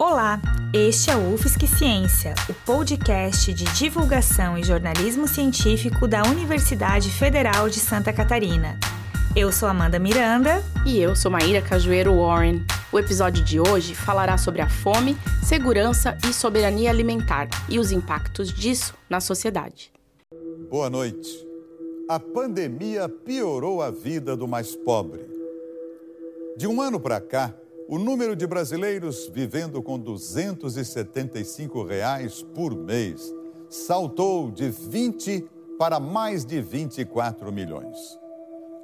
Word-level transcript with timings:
Olá, 0.00 0.40
este 0.72 1.10
é 1.10 1.16
o 1.16 1.34
UFSC 1.34 1.66
Ciência, 1.66 2.32
o 2.48 2.54
podcast 2.64 3.52
de 3.52 3.64
divulgação 3.76 4.56
e 4.56 4.62
jornalismo 4.62 5.26
científico 5.26 6.06
da 6.06 6.22
Universidade 6.22 7.10
Federal 7.10 7.68
de 7.68 7.80
Santa 7.80 8.12
Catarina. 8.12 8.78
Eu 9.34 9.50
sou 9.50 9.68
Amanda 9.68 9.98
Miranda. 9.98 10.62
E 10.86 11.00
eu 11.00 11.16
sou 11.16 11.32
Maíra 11.32 11.60
Cajueiro 11.60 12.14
Warren. 12.16 12.64
O 12.92 12.98
episódio 13.00 13.44
de 13.44 13.58
hoje 13.58 13.92
falará 13.92 14.38
sobre 14.38 14.60
a 14.60 14.68
fome, 14.68 15.16
segurança 15.42 16.16
e 16.30 16.32
soberania 16.32 16.90
alimentar 16.90 17.48
e 17.68 17.80
os 17.80 17.90
impactos 17.90 18.52
disso 18.52 18.94
na 19.10 19.20
sociedade. 19.20 19.90
Boa 20.70 20.88
noite. 20.88 21.44
A 22.08 22.20
pandemia 22.20 23.08
piorou 23.08 23.82
a 23.82 23.90
vida 23.90 24.36
do 24.36 24.46
mais 24.46 24.76
pobre. 24.76 25.26
De 26.56 26.68
um 26.68 26.80
ano 26.80 27.00
para 27.00 27.20
cá, 27.20 27.52
o 27.88 27.98
número 27.98 28.36
de 28.36 28.46
brasileiros 28.46 29.30
vivendo 29.32 29.82
com 29.82 29.98
275 29.98 31.82
reais 31.82 32.42
por 32.54 32.76
mês 32.76 33.34
saltou 33.70 34.50
de 34.50 34.68
20 34.68 35.46
para 35.78 35.98
mais 35.98 36.44
de 36.44 36.60
24 36.60 37.50
milhões. 37.50 37.96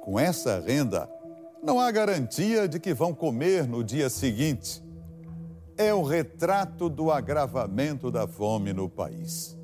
Com 0.01 0.19
essa 0.19 0.59
renda, 0.59 1.07
não 1.61 1.79
há 1.79 1.91
garantia 1.91 2.67
de 2.67 2.79
que 2.79 2.95
vão 2.95 3.13
comer 3.13 3.67
no 3.67 3.83
dia 3.83 4.09
seguinte. 4.09 4.83
É 5.77 5.93
o 5.93 6.01
retrato 6.01 6.89
do 6.89 7.11
agravamento 7.11 8.09
da 8.09 8.27
fome 8.27 8.73
no 8.73 8.89
país. 8.89 9.55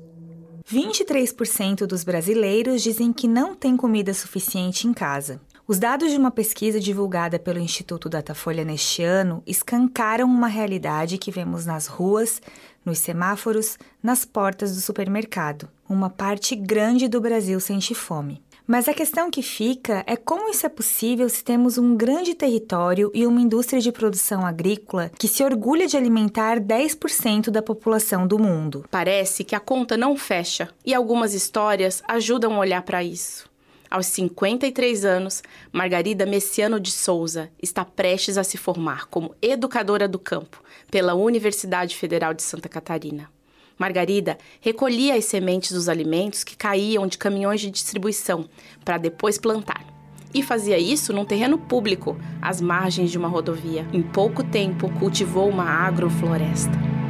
23% 0.70 1.84
dos 1.86 2.04
brasileiros 2.04 2.80
dizem 2.80 3.12
que 3.12 3.26
não 3.26 3.56
tem 3.56 3.76
comida 3.76 4.14
suficiente 4.14 4.86
em 4.86 4.92
casa. 4.92 5.40
Os 5.66 5.78
dados 5.78 6.10
de 6.10 6.16
uma 6.16 6.32
pesquisa 6.32 6.80
divulgada 6.80 7.38
pelo 7.38 7.60
Instituto 7.60 8.08
Datafolha 8.08 8.64
neste 8.64 9.04
ano 9.04 9.42
escancaram 9.46 10.26
uma 10.26 10.48
realidade 10.48 11.18
que 11.18 11.30
vemos 11.30 11.64
nas 11.64 11.86
ruas, 11.86 12.42
nos 12.84 12.98
semáforos, 12.98 13.78
nas 14.02 14.24
portas 14.24 14.74
do 14.74 14.80
supermercado. 14.80 15.68
Uma 15.88 16.10
parte 16.10 16.56
grande 16.56 17.06
do 17.06 17.20
Brasil 17.20 17.60
sente 17.60 17.94
fome. 17.94 18.42
Mas 18.66 18.88
a 18.88 18.94
questão 18.94 19.30
que 19.30 19.42
fica 19.42 20.02
é 20.04 20.16
como 20.16 20.48
isso 20.48 20.66
é 20.66 20.68
possível 20.68 21.28
se 21.28 21.44
temos 21.44 21.78
um 21.78 21.96
grande 21.96 22.34
território 22.34 23.10
e 23.14 23.24
uma 23.24 23.40
indústria 23.40 23.80
de 23.80 23.92
produção 23.92 24.44
agrícola 24.44 25.12
que 25.16 25.28
se 25.28 25.44
orgulha 25.44 25.86
de 25.86 25.96
alimentar 25.96 26.58
10% 26.58 27.50
da 27.50 27.62
população 27.62 28.26
do 28.26 28.38
mundo. 28.38 28.84
Parece 28.90 29.44
que 29.44 29.54
a 29.54 29.60
conta 29.60 29.96
não 29.96 30.16
fecha 30.16 30.70
e 30.84 30.92
algumas 30.92 31.34
histórias 31.34 32.02
ajudam 32.08 32.54
a 32.54 32.58
olhar 32.58 32.82
para 32.82 33.02
isso. 33.04 33.51
Aos 33.92 34.06
53 34.06 35.04
anos, 35.04 35.42
Margarida 35.70 36.24
Messiano 36.24 36.80
de 36.80 36.90
Souza 36.90 37.50
está 37.62 37.84
prestes 37.84 38.38
a 38.38 38.42
se 38.42 38.56
formar 38.56 39.04
como 39.04 39.34
educadora 39.42 40.08
do 40.08 40.18
campo 40.18 40.62
pela 40.90 41.12
Universidade 41.12 41.94
Federal 41.94 42.32
de 42.32 42.42
Santa 42.42 42.70
Catarina. 42.70 43.28
Margarida 43.76 44.38
recolhia 44.62 45.14
as 45.14 45.26
sementes 45.26 45.72
dos 45.72 45.90
alimentos 45.90 46.42
que 46.42 46.56
caíam 46.56 47.06
de 47.06 47.18
caminhões 47.18 47.60
de 47.60 47.70
distribuição 47.70 48.48
para 48.82 48.96
depois 48.96 49.36
plantar. 49.36 49.84
E 50.32 50.42
fazia 50.42 50.78
isso 50.78 51.12
num 51.12 51.26
terreno 51.26 51.58
público, 51.58 52.18
às 52.40 52.62
margens 52.62 53.10
de 53.10 53.18
uma 53.18 53.28
rodovia. 53.28 53.86
Em 53.92 54.00
pouco 54.00 54.42
tempo, 54.42 54.90
cultivou 54.98 55.50
uma 55.50 55.68
agrofloresta. 55.68 57.01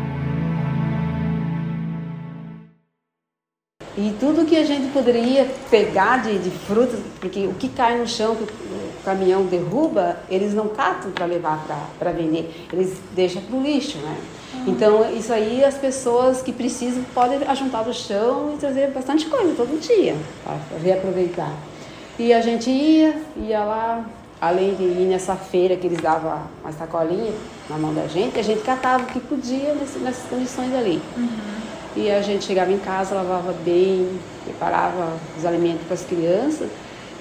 E 3.96 4.14
tudo 4.18 4.46
que 4.46 4.56
a 4.56 4.64
gente 4.64 4.90
poderia 4.90 5.46
pegar 5.70 6.22
de, 6.22 6.38
de 6.38 6.50
frutas, 6.50 6.98
porque 7.20 7.46
o 7.46 7.54
que 7.54 7.68
cai 7.68 7.98
no 7.98 8.08
chão, 8.08 8.34
que 8.34 8.44
o 8.44 9.04
caminhão 9.04 9.44
derruba, 9.44 10.16
eles 10.30 10.54
não 10.54 10.68
catam 10.68 11.10
para 11.10 11.26
levar 11.26 11.66
para 11.98 12.10
vender, 12.10 12.66
eles 12.72 12.96
deixam 13.14 13.42
para 13.42 13.56
o 13.56 13.62
lixo, 13.62 13.98
né? 13.98 14.16
Uhum. 14.54 14.64
Então, 14.68 15.14
isso 15.14 15.32
aí 15.32 15.62
as 15.62 15.74
pessoas 15.74 16.40
que 16.40 16.52
precisam 16.52 17.02
podem 17.14 17.38
ajuntar 17.46 17.84
do 17.84 17.92
chão 17.92 18.52
e 18.54 18.58
trazer 18.58 18.90
bastante 18.90 19.26
coisa 19.26 19.54
todo 19.54 19.78
dia, 19.78 20.16
para 20.42 20.78
reaproveitar. 20.82 21.52
E 22.18 22.32
a 22.32 22.40
gente 22.40 22.70
ia, 22.70 23.14
ia 23.36 23.62
lá, 23.62 24.06
além 24.40 24.74
de 24.74 24.84
ir 24.84 25.06
nessa 25.08 25.36
feira 25.36 25.76
que 25.76 25.86
eles 25.86 26.00
davam 26.00 26.40
uma 26.62 26.72
sacolinha 26.72 27.32
na 27.68 27.76
mão 27.76 27.92
da 27.92 28.06
gente, 28.06 28.38
a 28.38 28.42
gente 28.42 28.62
catava 28.62 29.02
o 29.04 29.06
que 29.06 29.20
podia 29.20 29.74
nessas 29.74 30.24
condições 30.30 30.74
ali. 30.74 31.02
Uhum. 31.16 31.51
E 31.94 32.10
a 32.10 32.22
gente 32.22 32.44
chegava 32.44 32.72
em 32.72 32.78
casa, 32.78 33.14
lavava 33.14 33.52
bem, 33.64 34.18
preparava 34.44 35.16
os 35.36 35.44
alimentos 35.44 35.82
para 35.84 35.94
as 35.94 36.04
crianças 36.04 36.70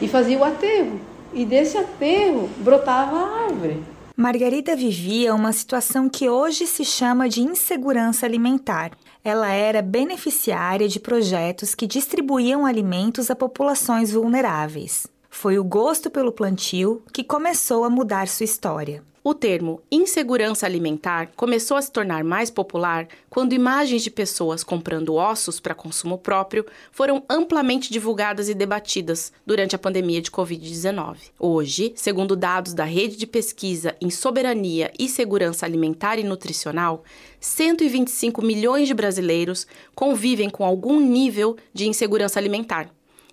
e 0.01 0.07
fazia 0.07 0.37
o 0.37 0.43
aterro. 0.43 0.99
E 1.33 1.45
desse 1.45 1.77
aterro 1.77 2.49
brotava 2.57 3.17
a 3.17 3.43
árvore. 3.45 3.83
Margarida 4.15 4.75
vivia 4.75 5.33
uma 5.33 5.51
situação 5.51 6.07
que 6.07 6.29
hoje 6.29 6.67
se 6.67 6.85
chama 6.85 7.27
de 7.27 7.41
insegurança 7.41 8.25
alimentar. 8.25 8.91
Ela 9.23 9.49
era 9.49 9.81
beneficiária 9.81 10.87
de 10.87 10.99
projetos 10.99 11.73
que 11.73 11.87
distribuíam 11.87 12.65
alimentos 12.65 13.31
a 13.31 13.35
populações 13.35 14.11
vulneráveis. 14.11 15.07
Foi 15.33 15.57
o 15.57 15.63
gosto 15.63 16.11
pelo 16.11 16.31
plantio 16.31 17.01
que 17.11 17.23
começou 17.23 17.85
a 17.85 17.89
mudar 17.89 18.27
sua 18.27 18.43
história. 18.43 19.01
O 19.23 19.33
termo 19.33 19.81
insegurança 19.89 20.65
alimentar 20.65 21.31
começou 21.35 21.77
a 21.77 21.81
se 21.81 21.91
tornar 21.91 22.23
mais 22.23 22.51
popular 22.51 23.07
quando 23.29 23.53
imagens 23.53 24.03
de 24.03 24.11
pessoas 24.11 24.63
comprando 24.63 25.15
ossos 25.15 25.59
para 25.59 25.73
consumo 25.73 26.17
próprio 26.17 26.65
foram 26.91 27.23
amplamente 27.29 27.91
divulgadas 27.91 28.49
e 28.49 28.53
debatidas 28.53 29.31
durante 29.45 29.75
a 29.75 29.79
pandemia 29.79 30.21
de 30.21 30.29
Covid-19. 30.29 31.17
Hoje, 31.39 31.93
segundo 31.95 32.35
dados 32.35 32.73
da 32.73 32.83
Rede 32.83 33.15
de 33.15 33.25
Pesquisa 33.25 33.95
em 34.01 34.09
Soberania 34.09 34.91
e 34.99 35.07
Segurança 35.07 35.65
Alimentar 35.65 36.19
e 36.19 36.23
Nutricional, 36.23 37.03
125 37.39 38.43
milhões 38.43 38.87
de 38.87 38.93
brasileiros 38.93 39.65
convivem 39.95 40.49
com 40.49 40.65
algum 40.65 40.99
nível 40.99 41.55
de 41.73 41.87
insegurança 41.87 42.37
alimentar. 42.37 42.91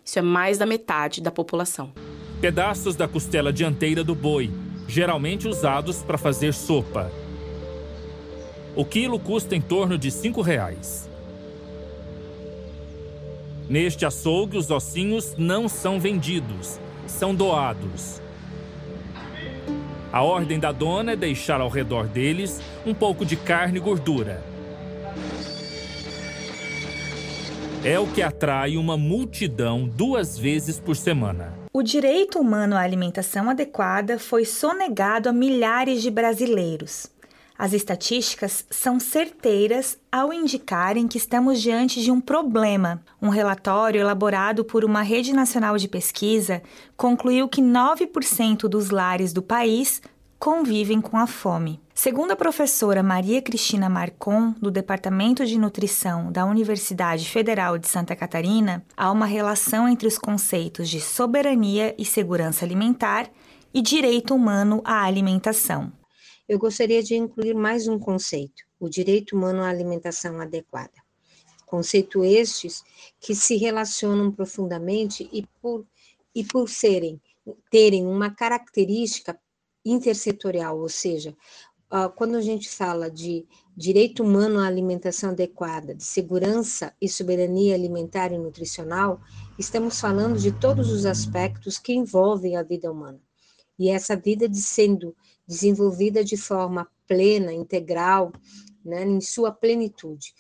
Isso 0.08 0.18
é 0.18 0.22
mais 0.22 0.56
da 0.56 0.64
metade 0.64 1.20
da 1.20 1.30
população. 1.30 1.92
Pedaços 2.40 2.96
da 2.96 3.06
costela 3.06 3.52
dianteira 3.52 4.02
do 4.02 4.14
boi 4.14 4.50
geralmente 4.88 5.46
usados 5.46 6.02
para 6.02 6.16
fazer 6.16 6.54
sopa. 6.54 7.12
O 8.74 8.86
quilo 8.86 9.18
custa 9.20 9.54
em 9.54 9.60
torno 9.60 9.98
de 9.98 10.08
R$ 10.08 10.32
reais. 10.42 11.10
Neste 13.68 14.06
açougue, 14.06 14.56
os 14.56 14.70
ossinhos 14.70 15.34
não 15.36 15.68
são 15.68 16.00
vendidos, 16.00 16.80
são 17.06 17.34
doados. 17.34 18.22
A 20.10 20.22
ordem 20.22 20.58
da 20.58 20.72
dona 20.72 21.12
é 21.12 21.16
deixar 21.16 21.60
ao 21.60 21.68
redor 21.68 22.06
deles 22.06 22.62
um 22.86 22.94
pouco 22.94 23.26
de 23.26 23.36
carne 23.36 23.76
e 23.76 23.82
gordura. 23.82 24.42
É 27.84 27.96
o 27.96 28.08
que 28.08 28.22
atrai 28.22 28.76
uma 28.76 28.96
multidão 28.96 29.86
duas 29.86 30.36
vezes 30.36 30.80
por 30.80 30.96
semana. 30.96 31.54
O 31.72 31.80
direito 31.80 32.40
humano 32.40 32.74
à 32.74 32.80
alimentação 32.80 33.48
adequada 33.48 34.18
foi 34.18 34.44
sonegado 34.44 35.28
a 35.28 35.32
milhares 35.32 36.02
de 36.02 36.10
brasileiros. 36.10 37.06
As 37.56 37.72
estatísticas 37.72 38.64
são 38.68 38.98
certeiras 38.98 39.96
ao 40.10 40.32
indicarem 40.32 41.06
que 41.06 41.18
estamos 41.18 41.62
diante 41.62 42.02
de 42.02 42.10
um 42.10 42.20
problema. 42.20 43.00
Um 43.22 43.28
relatório 43.28 44.00
elaborado 44.00 44.64
por 44.64 44.84
uma 44.84 45.02
rede 45.02 45.32
nacional 45.32 45.78
de 45.78 45.86
pesquisa 45.86 46.60
concluiu 46.96 47.48
que 47.48 47.62
9% 47.62 48.68
dos 48.68 48.90
lares 48.90 49.32
do 49.32 49.42
país 49.42 50.02
convivem 50.36 51.00
com 51.00 51.16
a 51.16 51.28
fome. 51.28 51.80
Segundo 52.00 52.30
a 52.30 52.36
professora 52.36 53.02
Maria 53.02 53.42
Cristina 53.42 53.88
Marcon, 53.88 54.52
do 54.52 54.70
Departamento 54.70 55.44
de 55.44 55.58
Nutrição 55.58 56.30
da 56.30 56.46
Universidade 56.46 57.28
Federal 57.28 57.76
de 57.76 57.88
Santa 57.88 58.14
Catarina, 58.14 58.86
há 58.96 59.10
uma 59.10 59.26
relação 59.26 59.88
entre 59.88 60.06
os 60.06 60.16
conceitos 60.16 60.88
de 60.88 61.00
soberania 61.00 61.96
e 61.98 62.04
segurança 62.04 62.64
alimentar 62.64 63.28
e 63.74 63.82
direito 63.82 64.32
humano 64.32 64.80
à 64.84 65.02
alimentação. 65.02 65.92
Eu 66.48 66.56
gostaria 66.56 67.02
de 67.02 67.16
incluir 67.16 67.56
mais 67.56 67.88
um 67.88 67.98
conceito, 67.98 68.62
o 68.78 68.88
direito 68.88 69.34
humano 69.34 69.64
à 69.64 69.68
alimentação 69.68 70.40
adequada. 70.40 71.02
Conceito 71.66 72.22
estes 72.22 72.84
que 73.18 73.34
se 73.34 73.56
relacionam 73.56 74.30
profundamente 74.30 75.28
e 75.32 75.44
por, 75.60 75.84
e 76.32 76.44
por 76.44 76.68
serem 76.68 77.20
terem 77.68 78.06
uma 78.06 78.30
característica 78.30 79.36
intersetorial, 79.84 80.78
ou 80.78 80.88
seja, 80.88 81.36
quando 82.16 82.36
a 82.36 82.40
gente 82.40 82.68
fala 82.68 83.10
de 83.10 83.46
direito 83.76 84.22
humano 84.22 84.58
à 84.58 84.66
alimentação 84.66 85.30
adequada, 85.30 85.94
de 85.94 86.04
segurança 86.04 86.92
e 87.00 87.08
soberania 87.08 87.74
alimentar 87.74 88.32
e 88.32 88.38
nutricional, 88.38 89.20
estamos 89.58 89.98
falando 89.98 90.38
de 90.38 90.52
todos 90.52 90.90
os 90.90 91.06
aspectos 91.06 91.78
que 91.78 91.94
envolvem 91.94 92.56
a 92.56 92.62
vida 92.62 92.90
humana. 92.90 93.20
E 93.78 93.88
essa 93.88 94.16
vida 94.16 94.48
de 94.48 94.60
sendo 94.60 95.16
desenvolvida 95.46 96.22
de 96.22 96.36
forma 96.36 96.88
plena, 97.06 97.52
integral, 97.52 98.32
né, 98.84 99.04
em 99.04 99.20
sua 99.20 99.50
plenitude. 99.50 100.34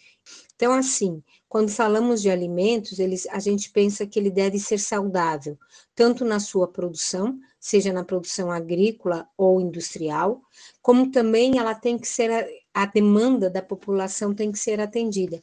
Então, 0.54 0.72
assim, 0.72 1.22
quando 1.48 1.70
falamos 1.70 2.20
de 2.20 2.28
alimentos, 2.28 2.98
eles, 2.98 3.26
a 3.28 3.38
gente 3.38 3.70
pensa 3.70 4.06
que 4.06 4.18
ele 4.18 4.30
deve 4.30 4.58
ser 4.58 4.78
saudável, 4.78 5.58
tanto 5.94 6.24
na 6.24 6.40
sua 6.40 6.68
produção, 6.68 7.38
seja 7.60 7.92
na 7.92 8.04
produção 8.04 8.50
agrícola 8.50 9.26
ou 9.36 9.60
industrial, 9.60 10.40
como 10.80 11.10
também 11.10 11.58
ela 11.58 11.74
tem 11.74 11.98
que 11.98 12.08
ser 12.08 12.46
a 12.72 12.86
demanda 12.86 13.50
da 13.50 13.60
população 13.60 14.32
tem 14.32 14.52
que 14.52 14.58
ser 14.58 14.80
atendida. 14.80 15.40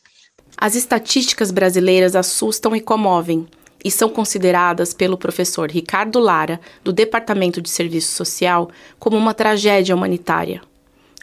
As 0.57 0.75
estatísticas 0.75 1.51
brasileiras 1.51 2.15
assustam 2.15 2.75
e 2.75 2.79
comovem 2.79 3.45
e 3.83 3.91
são 3.91 4.09
consideradas 4.09 4.93
pelo 4.93 5.17
professor 5.17 5.69
Ricardo 5.69 6.17
Lara, 6.17 6.59
do 6.83 6.93
Departamento 6.93 7.61
de 7.61 7.69
Serviço 7.69 8.13
Social, 8.13 8.69
como 8.97 9.17
uma 9.17 9.33
tragédia 9.33 9.93
humanitária. 9.93 10.61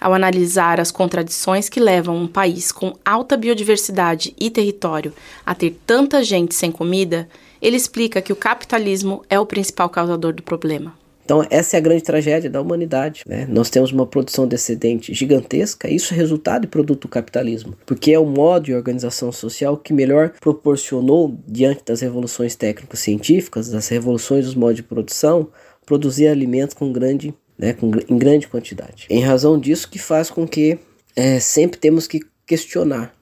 Ao 0.01 0.13
analisar 0.13 0.81
as 0.81 0.91
contradições 0.91 1.69
que 1.69 1.81
levam 1.81 2.17
um 2.17 2.27
país 2.27 2.71
com 2.71 2.93
alta 3.05 3.37
biodiversidade 3.37 4.35
e 4.39 4.51
território 4.51 5.13
a 5.47 5.55
ter 5.55 5.79
tanta 5.87 6.23
gente 6.23 6.55
sem 6.55 6.71
comida, 6.71 7.29
ele 7.63 7.77
explica 7.77 8.21
que 8.21 8.33
o 8.33 8.37
capitalismo 8.37 9.23
é 9.31 9.39
o 9.39 9.47
principal 9.47 9.89
causador 9.89 10.33
do 10.33 10.43
problema. 10.43 11.01
Então, 11.25 11.47
essa 11.49 11.77
é 11.77 11.79
a 11.79 11.81
grande 11.81 12.03
tragédia 12.03 12.51
da 12.51 12.61
humanidade. 12.61 13.23
Né? 13.25 13.47
Nós 13.49 13.71
temos 13.71 13.93
uma 13.93 14.05
produção 14.05 14.47
de 14.47 14.57
excedente 14.57 15.15
gigantesca, 15.15 15.89
isso 15.89 16.13
é 16.13 16.17
resultado 16.17 16.65
e 16.65 16.69
produto 16.69 17.03
do 17.03 17.09
capitalismo, 17.09 17.77
porque 17.87 18.13
é 18.13 18.19
o 18.19 18.27
modo 18.27 18.65
de 18.65 18.75
organização 18.75 19.31
social 19.31 19.77
que 19.77 19.93
melhor 19.93 20.33
proporcionou, 20.41 21.39
diante 21.47 21.85
das 21.85 22.01
revoluções 22.01 22.57
técnico-científicas, 22.57 23.69
das 23.69 23.87
revoluções 23.87 24.47
dos 24.47 24.57
modos 24.57 24.77
de 24.77 24.83
produção, 24.83 25.49
produzir 25.87 26.27
alimentos 26.27 26.75
com 26.75 26.93
grande, 26.93 27.33
né, 27.57 27.73
com, 27.73 27.93
em 28.09 28.19
grande 28.19 28.49
quantidade. 28.49 29.07
Em 29.09 29.21
razão 29.21 29.59
disso, 29.59 29.89
que 29.89 30.01
faz 30.01 30.29
com 30.29 30.47
que 30.47 30.79
é, 31.15 31.39
sempre 31.39 31.79
temos 31.79 32.09
que 32.09 32.21
questionar 32.45 33.15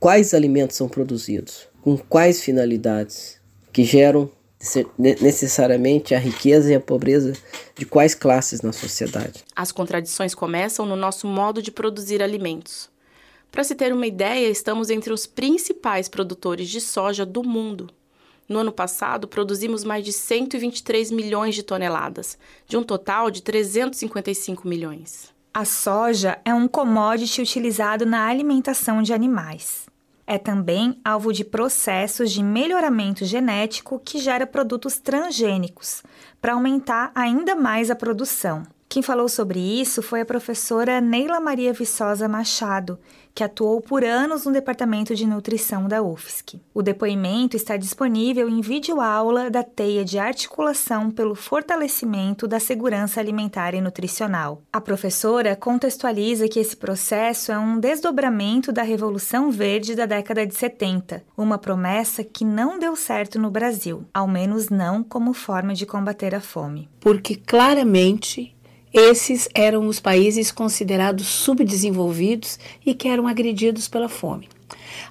quais 0.00 0.32
alimentos 0.32 0.76
são 0.76 0.88
produzidos, 0.88 1.68
com 1.82 1.96
quais 1.96 2.42
finalidades, 2.42 3.35
que 3.76 3.84
geram 3.84 4.30
necessariamente 4.98 6.14
a 6.14 6.18
riqueza 6.18 6.72
e 6.72 6.74
a 6.74 6.80
pobreza 6.80 7.34
de 7.76 7.84
quais 7.84 8.14
classes 8.14 8.62
na 8.62 8.72
sociedade. 8.72 9.44
As 9.54 9.70
contradições 9.70 10.34
começam 10.34 10.86
no 10.86 10.96
nosso 10.96 11.26
modo 11.26 11.60
de 11.60 11.70
produzir 11.70 12.22
alimentos. 12.22 12.88
Para 13.52 13.62
se 13.62 13.74
ter 13.74 13.92
uma 13.92 14.06
ideia, 14.06 14.48
estamos 14.48 14.88
entre 14.88 15.12
os 15.12 15.26
principais 15.26 16.08
produtores 16.08 16.70
de 16.70 16.80
soja 16.80 17.26
do 17.26 17.42
mundo. 17.42 17.90
No 18.48 18.60
ano 18.60 18.72
passado, 18.72 19.28
produzimos 19.28 19.84
mais 19.84 20.02
de 20.02 20.12
123 20.14 21.10
milhões 21.10 21.54
de 21.54 21.62
toneladas, 21.62 22.38
de 22.66 22.78
um 22.78 22.82
total 22.82 23.30
de 23.30 23.42
355 23.42 24.66
milhões. 24.66 25.34
A 25.52 25.66
soja 25.66 26.38
é 26.46 26.54
um 26.54 26.66
commodity 26.66 27.42
utilizado 27.42 28.06
na 28.06 28.26
alimentação 28.26 29.02
de 29.02 29.12
animais. 29.12 29.86
É 30.26 30.38
também 30.38 31.00
alvo 31.04 31.32
de 31.32 31.44
processos 31.44 32.32
de 32.32 32.42
melhoramento 32.42 33.24
genético 33.24 34.00
que 34.04 34.18
gera 34.18 34.46
produtos 34.46 34.98
transgênicos, 34.98 36.02
para 36.40 36.54
aumentar 36.54 37.12
ainda 37.14 37.54
mais 37.54 37.90
a 37.90 37.94
produção. 37.94 38.64
Quem 38.88 39.02
falou 39.02 39.28
sobre 39.28 39.60
isso 39.60 40.02
foi 40.02 40.20
a 40.20 40.26
professora 40.26 41.00
Neila 41.00 41.38
Maria 41.38 41.72
Viçosa 41.72 42.28
Machado, 42.28 42.98
que 43.36 43.44
atuou 43.44 43.82
por 43.82 44.02
anos 44.02 44.46
no 44.46 44.52
Departamento 44.52 45.14
de 45.14 45.26
Nutrição 45.26 45.86
da 45.86 46.02
UFSC. 46.02 46.58
O 46.72 46.80
depoimento 46.80 47.54
está 47.54 47.76
disponível 47.76 48.48
em 48.48 48.62
videoaula 48.62 49.50
da 49.50 49.62
Teia 49.62 50.06
de 50.06 50.18
Articulação 50.18 51.10
pelo 51.10 51.34
Fortalecimento 51.34 52.48
da 52.48 52.58
Segurança 52.58 53.20
Alimentar 53.20 53.74
e 53.74 53.80
Nutricional. 53.82 54.62
A 54.72 54.80
professora 54.80 55.54
contextualiza 55.54 56.48
que 56.48 56.58
esse 56.58 56.74
processo 56.74 57.52
é 57.52 57.58
um 57.58 57.78
desdobramento 57.78 58.72
da 58.72 58.82
Revolução 58.82 59.50
Verde 59.50 59.94
da 59.94 60.06
década 60.06 60.46
de 60.46 60.54
70, 60.54 61.22
uma 61.36 61.58
promessa 61.58 62.24
que 62.24 62.42
não 62.42 62.78
deu 62.78 62.96
certo 62.96 63.38
no 63.38 63.50
Brasil, 63.50 64.06
ao 64.14 64.26
menos 64.26 64.70
não 64.70 65.02
como 65.02 65.34
forma 65.34 65.74
de 65.74 65.84
combater 65.84 66.34
a 66.34 66.40
fome. 66.40 66.88
Porque 67.00 67.36
claramente 67.36 68.55
esses 68.96 69.48
eram 69.54 69.86
os 69.86 70.00
países 70.00 70.50
considerados 70.50 71.26
subdesenvolvidos 71.26 72.58
e 72.84 72.94
que 72.94 73.08
eram 73.08 73.28
agredidos 73.28 73.86
pela 73.86 74.08
fome. 74.08 74.48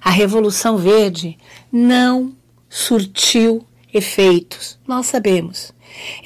A 0.02 0.10
Revolução 0.10 0.76
Verde 0.76 1.38
não 1.70 2.34
surtiu 2.68 3.64
efeitos, 3.94 4.78
nós 4.86 5.06
sabemos. 5.06 5.72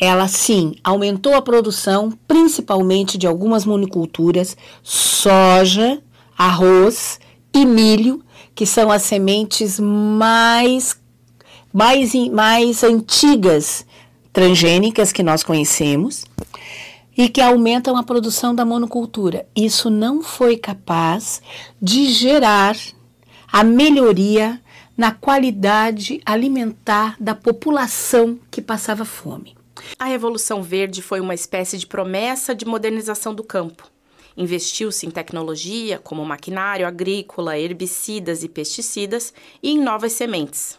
Ela 0.00 0.26
sim 0.26 0.74
aumentou 0.82 1.34
a 1.34 1.42
produção, 1.42 2.12
principalmente 2.26 3.18
de 3.18 3.26
algumas 3.26 3.64
monoculturas, 3.64 4.56
soja, 4.82 6.02
arroz 6.36 7.20
e 7.52 7.64
milho, 7.66 8.24
que 8.54 8.64
são 8.64 8.90
as 8.90 9.02
sementes 9.02 9.78
mais 9.78 10.98
mais, 11.72 12.12
mais 12.32 12.82
antigas 12.82 13.86
transgênicas 14.32 15.12
que 15.12 15.22
nós 15.22 15.42
conhecemos 15.42 16.24
e 17.16 17.28
que 17.28 17.40
aumentam 17.40 17.96
a 17.96 18.02
produção 18.02 18.54
da 18.54 18.64
monocultura. 18.64 19.46
Isso 19.54 19.90
não 19.90 20.22
foi 20.22 20.56
capaz 20.56 21.42
de 21.80 22.06
gerar 22.06 22.76
a 23.52 23.64
melhoria 23.64 24.60
na 24.96 25.12
qualidade 25.12 26.20
alimentar 26.24 27.16
da 27.18 27.34
população 27.34 28.38
que 28.50 28.60
passava 28.60 29.04
fome. 29.04 29.56
A 29.98 30.04
Revolução 30.04 30.62
Verde 30.62 31.00
foi 31.00 31.20
uma 31.20 31.34
espécie 31.34 31.78
de 31.78 31.86
promessa 31.86 32.54
de 32.54 32.66
modernização 32.66 33.34
do 33.34 33.42
campo. 33.42 33.90
Investiu-se 34.36 35.06
em 35.06 35.10
tecnologia, 35.10 35.98
como 35.98 36.24
maquinário 36.24 36.86
agrícola, 36.86 37.58
herbicidas 37.58 38.42
e 38.42 38.48
pesticidas, 38.48 39.34
e 39.62 39.70
em 39.70 39.80
novas 39.80 40.12
sementes. 40.12 40.78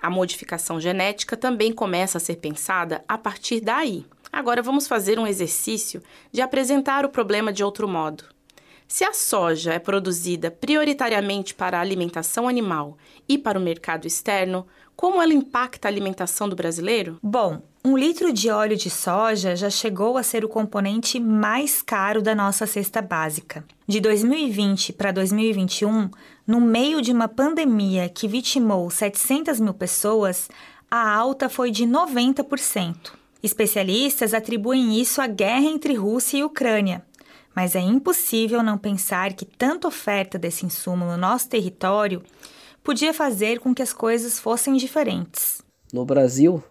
A 0.00 0.08
modificação 0.08 0.80
genética 0.80 1.36
também 1.36 1.72
começa 1.72 2.18
a 2.18 2.20
ser 2.20 2.36
pensada 2.36 3.04
a 3.08 3.18
partir 3.18 3.60
daí. 3.60 4.04
Agora 4.38 4.62
vamos 4.62 4.86
fazer 4.86 5.18
um 5.18 5.26
exercício 5.26 6.00
de 6.30 6.40
apresentar 6.40 7.04
o 7.04 7.08
problema 7.08 7.52
de 7.52 7.64
outro 7.64 7.88
modo. 7.88 8.22
Se 8.86 9.02
a 9.02 9.12
soja 9.12 9.74
é 9.74 9.80
produzida 9.80 10.48
prioritariamente 10.48 11.52
para 11.52 11.76
a 11.76 11.80
alimentação 11.80 12.46
animal 12.46 12.96
e 13.28 13.36
para 13.36 13.58
o 13.58 13.60
mercado 13.60 14.06
externo, 14.06 14.64
como 14.94 15.20
ela 15.20 15.34
impacta 15.34 15.88
a 15.88 15.90
alimentação 15.90 16.48
do 16.48 16.54
brasileiro? 16.54 17.18
Bom, 17.20 17.60
um 17.84 17.98
litro 17.98 18.32
de 18.32 18.48
óleo 18.48 18.76
de 18.76 18.88
soja 18.88 19.56
já 19.56 19.70
chegou 19.70 20.16
a 20.16 20.22
ser 20.22 20.44
o 20.44 20.48
componente 20.48 21.18
mais 21.18 21.82
caro 21.82 22.22
da 22.22 22.32
nossa 22.32 22.64
cesta 22.64 23.02
básica. 23.02 23.64
De 23.88 23.98
2020 23.98 24.92
para 24.92 25.10
2021, 25.10 26.12
no 26.46 26.60
meio 26.60 27.02
de 27.02 27.10
uma 27.10 27.26
pandemia 27.26 28.08
que 28.08 28.28
vitimou 28.28 28.88
700 28.88 29.58
mil 29.58 29.74
pessoas, 29.74 30.48
a 30.88 31.12
alta 31.12 31.48
foi 31.48 31.72
de 31.72 31.84
90%. 31.84 33.17
Especialistas 33.42 34.34
atribuem 34.34 35.00
isso 35.00 35.20
à 35.20 35.26
guerra 35.26 35.66
entre 35.66 35.94
Rússia 35.94 36.38
e 36.38 36.44
Ucrânia, 36.44 37.04
mas 37.54 37.76
é 37.76 37.80
impossível 37.80 38.62
não 38.62 38.76
pensar 38.76 39.32
que 39.32 39.44
tanta 39.44 39.86
oferta 39.86 40.38
desse 40.38 40.66
insumo 40.66 41.04
no 41.04 41.16
nosso 41.16 41.48
território 41.48 42.22
podia 42.82 43.14
fazer 43.14 43.60
com 43.60 43.74
que 43.74 43.82
as 43.82 43.92
coisas 43.92 44.38
fossem 44.38 44.76
diferentes. 44.76 45.62
No 45.92 46.04
Brasil, 46.04 46.62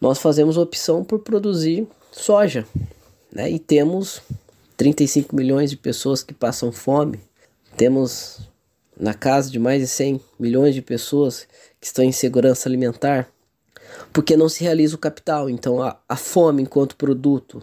nós 0.00 0.18
fazemos 0.18 0.56
opção 0.56 1.04
por 1.04 1.20
produzir 1.20 1.86
soja, 2.10 2.66
né? 3.32 3.50
E 3.50 3.58
temos 3.58 4.20
35 4.76 5.34
milhões 5.34 5.70
de 5.70 5.76
pessoas 5.76 6.22
que 6.22 6.34
passam 6.34 6.72
fome. 6.72 7.20
Temos 7.76 8.40
na 8.98 9.14
casa 9.14 9.50
de 9.50 9.58
mais 9.58 9.80
de 9.80 9.86
100 9.86 10.20
milhões 10.38 10.74
de 10.74 10.82
pessoas 10.82 11.46
que 11.80 11.86
estão 11.86 12.04
em 12.04 12.12
segurança 12.12 12.68
alimentar 12.68 13.28
porque 14.12 14.36
não 14.36 14.48
se 14.48 14.62
realiza 14.62 14.96
o 14.96 14.98
capital. 14.98 15.48
Então, 15.50 15.82
a, 15.82 15.98
a 16.08 16.16
fome 16.16 16.62
enquanto 16.62 16.96
produto 16.96 17.62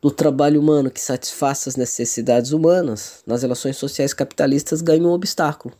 do 0.00 0.10
trabalho 0.10 0.60
humano 0.60 0.90
que 0.90 1.00
satisfaça 1.00 1.68
as 1.68 1.76
necessidades 1.76 2.52
humanas 2.52 3.22
nas 3.26 3.42
relações 3.42 3.76
sociais 3.76 4.14
capitalistas 4.14 4.80
ganha 4.80 5.02
um 5.02 5.12
obstáculo. 5.12 5.74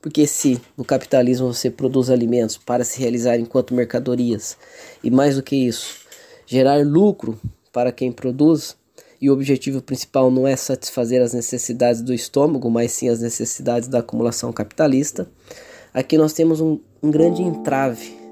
Porque 0.00 0.26
se 0.26 0.60
no 0.76 0.84
capitalismo 0.84 1.52
você 1.52 1.70
produz 1.70 2.10
alimentos 2.10 2.56
para 2.56 2.84
se 2.84 3.00
realizar 3.00 3.38
enquanto 3.38 3.74
mercadorias 3.74 4.56
e 5.02 5.10
mais 5.10 5.34
do 5.34 5.42
que 5.42 5.56
isso, 5.56 5.96
gerar 6.46 6.86
lucro 6.86 7.38
para 7.72 7.90
quem 7.90 8.12
produz, 8.12 8.76
e 9.20 9.30
o 9.30 9.32
objetivo 9.32 9.80
principal 9.80 10.30
não 10.30 10.46
é 10.46 10.54
satisfazer 10.56 11.22
as 11.22 11.32
necessidades 11.32 12.02
do 12.02 12.12
estômago, 12.12 12.70
mas 12.70 12.92
sim 12.92 13.08
as 13.08 13.20
necessidades 13.20 13.88
da 13.88 14.00
acumulação 14.00 14.52
capitalista, 14.52 15.26
aqui 15.92 16.18
nós 16.18 16.32
temos 16.32 16.60
um, 16.60 16.78
um 17.02 17.10
grande 17.10 17.42
entrave 17.42 18.25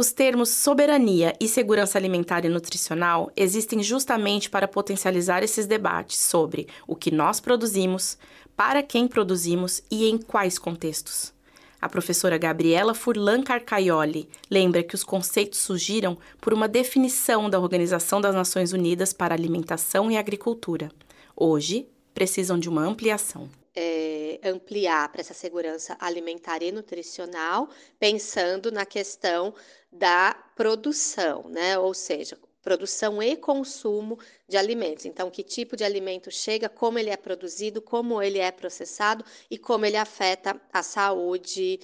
Os 0.00 0.12
termos 0.12 0.48
soberania 0.48 1.34
e 1.38 1.46
segurança 1.46 1.98
alimentar 1.98 2.46
e 2.46 2.48
nutricional 2.48 3.30
existem 3.36 3.82
justamente 3.82 4.48
para 4.48 4.66
potencializar 4.66 5.42
esses 5.42 5.66
debates 5.66 6.16
sobre 6.16 6.68
o 6.88 6.96
que 6.96 7.10
nós 7.10 7.38
produzimos, 7.38 8.16
para 8.56 8.82
quem 8.82 9.06
produzimos 9.06 9.82
e 9.90 10.08
em 10.08 10.16
quais 10.16 10.58
contextos. 10.58 11.34
A 11.78 11.86
professora 11.86 12.38
Gabriela 12.38 12.94
Furlan 12.94 13.42
Carcaioli 13.42 14.26
lembra 14.50 14.82
que 14.82 14.94
os 14.94 15.04
conceitos 15.04 15.58
surgiram 15.58 16.16
por 16.40 16.54
uma 16.54 16.66
definição 16.66 17.50
da 17.50 17.60
Organização 17.60 18.22
das 18.22 18.34
Nações 18.34 18.72
Unidas 18.72 19.12
para 19.12 19.34
Alimentação 19.34 20.10
e 20.10 20.16
Agricultura. 20.16 20.90
Hoje, 21.36 21.86
precisam 22.14 22.58
de 22.58 22.70
uma 22.70 22.80
ampliação. 22.80 23.50
É, 23.74 24.40
ampliar 24.42 25.10
para 25.12 25.20
essa 25.20 25.32
segurança 25.32 25.96
alimentar 26.00 26.60
e 26.60 26.72
nutricional, 26.72 27.68
pensando 28.00 28.72
na 28.72 28.84
questão 28.84 29.54
da 29.92 30.34
produção, 30.56 31.48
né? 31.48 31.78
Ou 31.78 31.94
seja, 31.94 32.36
produção 32.62 33.22
e 33.22 33.36
consumo 33.36 34.18
de 34.48 34.56
alimentos. 34.56 35.04
Então, 35.04 35.30
que 35.30 35.42
tipo 35.42 35.76
de 35.76 35.84
alimento 35.84 36.30
chega, 36.30 36.68
como 36.68 36.98
ele 36.98 37.10
é 37.10 37.16
produzido, 37.16 37.80
como 37.80 38.20
ele 38.20 38.38
é 38.38 38.50
processado 38.50 39.24
e 39.50 39.58
como 39.58 39.86
ele 39.86 39.96
afeta 39.96 40.60
a 40.72 40.82
saúde 40.82 41.80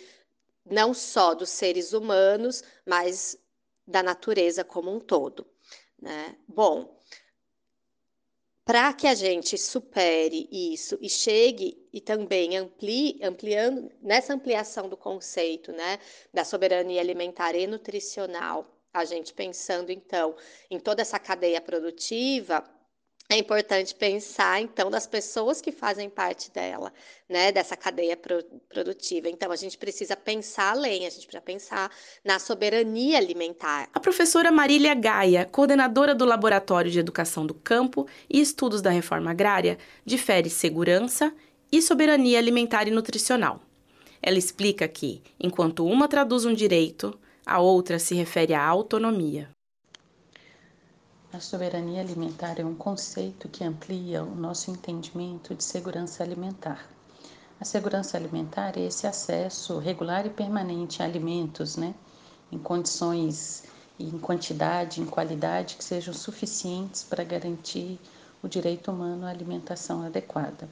não 0.68 0.92
só 0.92 1.34
dos 1.34 1.50
seres 1.50 1.92
humanos, 1.92 2.62
mas 2.84 3.38
da 3.86 4.02
natureza 4.02 4.64
como 4.64 4.92
um 4.92 4.98
todo. 4.98 5.46
Né? 6.00 6.36
Bom, 6.46 6.95
para 8.66 8.92
que 8.92 9.06
a 9.06 9.14
gente 9.14 9.56
supere 9.56 10.48
isso 10.50 10.98
e 11.00 11.08
chegue 11.08 11.88
e 11.92 12.00
também 12.00 12.56
amplie, 12.56 13.16
ampliando 13.22 13.92
nessa 14.02 14.34
ampliação 14.34 14.88
do 14.88 14.96
conceito 14.96 15.70
né, 15.70 16.00
da 16.34 16.44
soberania 16.44 17.00
alimentar 17.00 17.54
e 17.54 17.64
nutricional 17.64 18.66
a 18.92 19.04
gente 19.04 19.32
pensando 19.32 19.90
então 19.92 20.34
em 20.68 20.80
toda 20.80 21.00
essa 21.00 21.18
cadeia 21.18 21.60
produtiva, 21.60 22.64
é 23.28 23.36
importante 23.36 23.94
pensar 23.94 24.60
então 24.60 24.90
das 24.90 25.06
pessoas 25.06 25.60
que 25.60 25.72
fazem 25.72 26.08
parte 26.08 26.50
dela, 26.50 26.92
né, 27.28 27.50
dessa 27.50 27.76
cadeia 27.76 28.16
pro 28.16 28.42
produtiva. 28.68 29.28
Então 29.28 29.50
a 29.50 29.56
gente 29.56 29.76
precisa 29.76 30.16
pensar 30.16 30.72
além, 30.72 31.06
a 31.06 31.10
gente 31.10 31.26
precisa 31.26 31.40
pensar 31.40 31.90
na 32.24 32.38
soberania 32.38 33.18
alimentar. 33.18 33.88
A 33.92 34.00
professora 34.00 34.52
Marília 34.52 34.94
Gaia, 34.94 35.44
coordenadora 35.44 36.14
do 36.14 36.24
Laboratório 36.24 36.90
de 36.90 36.98
Educação 36.98 37.46
do 37.46 37.54
Campo 37.54 38.06
e 38.30 38.40
Estudos 38.40 38.80
da 38.80 38.90
Reforma 38.90 39.30
Agrária, 39.30 39.78
difere 40.04 40.48
segurança 40.48 41.34
e 41.72 41.82
soberania 41.82 42.38
alimentar 42.38 42.86
e 42.86 42.90
nutricional. 42.90 43.60
Ela 44.22 44.38
explica 44.38 44.86
que, 44.86 45.22
enquanto 45.38 45.84
uma 45.84 46.08
traduz 46.08 46.44
um 46.44 46.54
direito, 46.54 47.18
a 47.44 47.60
outra 47.60 47.98
se 47.98 48.14
refere 48.14 48.54
à 48.54 48.64
autonomia. 48.64 49.55
A 51.36 51.40
soberania 51.40 52.00
alimentar 52.00 52.58
é 52.58 52.64
um 52.64 52.74
conceito 52.74 53.46
que 53.46 53.62
amplia 53.62 54.24
o 54.24 54.34
nosso 54.34 54.70
entendimento 54.70 55.54
de 55.54 55.62
segurança 55.62 56.22
alimentar. 56.22 56.88
A 57.60 57.64
segurança 57.66 58.16
alimentar 58.16 58.78
é 58.78 58.86
esse 58.86 59.06
acesso 59.06 59.78
regular 59.78 60.24
e 60.24 60.30
permanente 60.30 61.02
a 61.02 61.04
alimentos, 61.04 61.76
né, 61.76 61.94
em 62.50 62.58
condições 62.58 63.64
e 63.98 64.06
em 64.06 64.18
quantidade, 64.18 65.02
em 65.02 65.04
qualidade 65.04 65.76
que 65.76 65.84
sejam 65.84 66.14
suficientes 66.14 67.04
para 67.04 67.22
garantir 67.22 68.00
o 68.42 68.48
direito 68.48 68.90
humano 68.90 69.26
à 69.26 69.28
alimentação 69.28 70.06
adequada. 70.06 70.66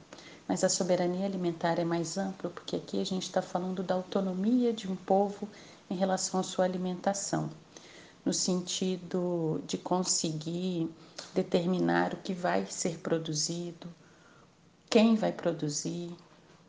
Mas 0.47 0.63
a 0.63 0.69
soberania 0.69 1.27
alimentar 1.27 1.77
é 1.77 1.85
mais 1.85 2.17
ampla 2.17 2.49
porque 2.49 2.75
aqui 2.75 2.99
a 2.99 3.05
gente 3.05 3.27
está 3.27 3.39
falando 3.39 3.83
da 3.83 3.93
autonomia 3.93 4.73
de 4.73 4.91
um 4.91 4.95
povo 4.95 5.47
em 5.91 5.95
relação 5.95 6.39
à 6.39 6.43
sua 6.43 6.65
alimentação, 6.65 7.51
no 8.25 8.33
sentido 8.33 9.61
de 9.67 9.77
conseguir 9.77 10.89
determinar 11.33 12.13
o 12.13 12.17
que 12.17 12.33
vai 12.33 12.65
ser 12.65 12.97
produzido, 12.97 13.87
quem 14.89 15.15
vai 15.15 15.31
produzir, 15.31 16.11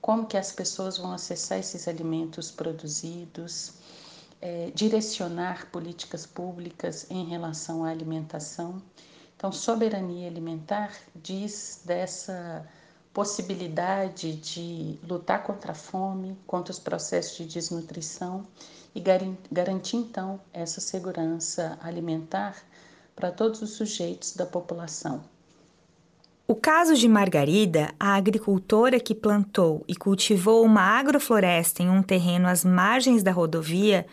como 0.01 0.27
que 0.27 0.37
as 0.37 0.53
pessoas 0.53 0.99
vão 0.99 1.13
acessar 1.13 1.59
esses 1.59 1.89
alimentos 1.89 2.51
produzidos, 2.51 3.73
é, 4.41 4.71
direcionar 4.75 5.71
políticas 5.71 6.27
públicas 6.27 7.07
em 7.11 7.25
relação 7.25 7.85
à 7.85 7.89
alimentação. 7.89 8.83
Então, 9.35 9.51
soberania 9.51 10.29
alimentar 10.29 10.95
diz 11.15 11.81
dessa 11.85 12.67
possibilidade 13.15 14.37
de 14.37 14.99
lutar 15.03 15.43
contra 15.43 15.73
a 15.73 15.75
fome, 15.75 16.37
contra 16.47 16.71
os 16.71 16.79
processos 16.79 17.39
de 17.39 17.47
desnutrição 17.47 18.47
e 18.97 19.01
garantir 19.53 19.99
então 19.99 20.41
essa 20.55 20.81
segurança 20.81 21.79
alimentar 21.83 22.57
para 23.15 23.31
todos 23.31 23.61
os 23.61 23.73
sujeitos 23.73 24.35
da 24.35 24.47
população. 24.47 25.23
O 26.49 26.55
caso 26.55 26.95
de 26.95 27.07
Margarida, 27.07 27.93
a 28.01 28.15
agricultora 28.15 28.99
que 28.99 29.15
plantou 29.15 29.85
e 29.87 29.95
cultivou 29.95 30.65
uma 30.65 30.81
agrofloresta 30.81 31.83
em 31.83 31.91
um 31.91 32.03
terreno 32.03 32.49
às 32.49 32.65
margens 32.65 33.23
da 33.23 33.33
rodovia, 33.33 34.07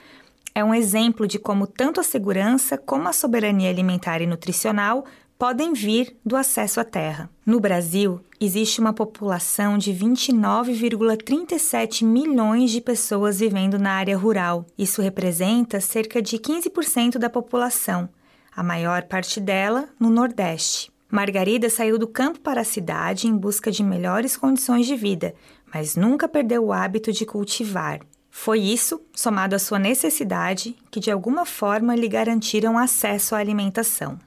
é 0.54 0.64
um 0.64 0.74
exemplo 0.74 1.28
de 1.28 1.40
como 1.40 1.66
tanto 1.66 2.02
a 2.02 2.04
segurança 2.04 2.78
como 2.78 3.08
a 3.08 3.14
soberania 3.14 3.70
alimentar 3.70 4.22
e 4.22 4.28
nutricional 4.28 5.06
podem 5.38 5.74
vir 5.74 6.16
do 6.26 6.36
acesso 6.36 6.80
à 6.80 6.84
terra. 6.84 7.30
No 7.46 7.60
Brasil, 7.60 8.20
existe 8.40 8.80
uma 8.80 8.94
população 8.94 9.78
de 9.78 9.94
29,37 9.94 12.06
milhões 12.06 12.72
de 12.72 12.80
pessoas 12.80 13.40
vivendo 13.40 13.78
na 13.78 13.92
área 13.92 14.18
rural. 14.18 14.66
Isso 14.78 15.02
representa 15.02 15.82
cerca 15.82 16.22
de 16.22 16.38
15% 16.38 17.18
da 17.18 17.30
população, 17.30 18.08
a 18.56 18.64
maior 18.64 19.04
parte 19.04 19.40
dela 19.40 19.90
no 20.00 20.10
Nordeste. 20.10 20.92
Margarida 21.12 21.70
saiu 21.70 22.00
do 22.00 22.08
campo 22.08 22.40
para 22.40 22.62
a 22.62 22.66
cidade 22.66 23.28
em 23.28 23.38
busca 23.38 23.72
de 23.72 23.84
melhores 23.84 24.36
condições 24.36 24.88
de 24.88 24.96
vida, 24.96 25.36
mas 25.72 25.96
nunca 25.96 26.28
perdeu 26.28 26.66
o 26.66 26.74
hábito 26.74 27.12
de 27.12 27.24
cultivar. 27.26 28.00
Foi 28.32 28.60
isso, 28.60 29.00
somado 29.14 29.56
à 29.56 29.60
sua 29.60 29.78
necessidade, 29.78 30.76
que 30.90 31.00
de 31.00 31.12
alguma 31.12 31.46
forma 31.46 31.96
lhe 31.96 32.08
garantiram 32.08 32.80
acesso 32.80 33.36
à 33.36 33.38
alimentação 33.38 34.18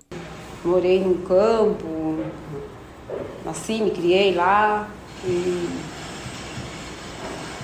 morei 0.66 1.00
no 1.00 1.18
campo, 1.26 2.18
nasci, 3.44 3.80
me 3.80 3.90
criei 3.90 4.34
lá. 4.34 4.88
E 5.24 5.68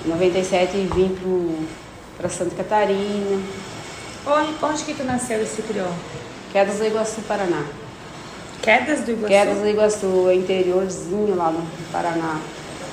em 0.05 0.09
97 0.09 0.77
vim 0.93 1.15
para 2.17 2.29
Santa 2.29 2.55
Catarina. 2.55 3.41
Onde, 4.25 4.53
onde 4.63 4.83
que 4.83 4.93
tu 4.93 5.03
nasceu 5.03 5.41
e 5.41 5.45
se 5.45 5.61
criou? 5.61 5.91
Quedas 6.51 6.77
do 6.77 6.85
Iguaçu, 6.85 7.21
Paraná. 7.21 7.63
Quedas 8.61 9.01
do 9.01 9.11
Iguaçu? 9.11 9.27
Quedas 9.27 9.57
do 9.57 9.67
Iguaçu, 9.67 10.31
interiorzinho 10.31 11.35
lá 11.35 11.51
no 11.51 11.61
Paraná. 11.91 12.39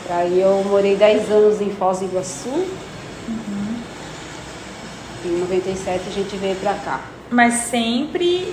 Aí 0.08 0.40
eu 0.40 0.64
morei 0.64 0.96
10 0.96 1.30
anos 1.30 1.60
em 1.60 1.70
Foz 1.70 2.00
do 2.00 2.06
Iguaçu. 2.06 2.48
Uhum. 2.48 3.76
Em 5.24 5.38
97 5.38 6.08
a 6.08 6.10
gente 6.10 6.36
veio 6.36 6.56
pra 6.56 6.74
cá. 6.74 7.00
Mas 7.30 7.54
sempre 7.54 8.52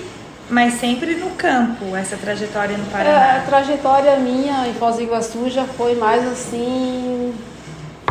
mas 0.50 0.74
sempre 0.74 1.14
no 1.14 1.30
campo, 1.30 1.94
essa 1.94 2.16
trajetória 2.16 2.76
no 2.76 2.86
Paraná? 2.86 3.10
É, 3.10 3.38
a 3.38 3.42
trajetória 3.42 4.16
minha 4.16 4.66
em 4.66 4.72
Foz 4.74 4.96
do 4.96 5.02
Iguaçu 5.02 5.50
já 5.50 5.64
foi 5.64 5.94
mais 5.94 6.26
assim, 6.26 7.34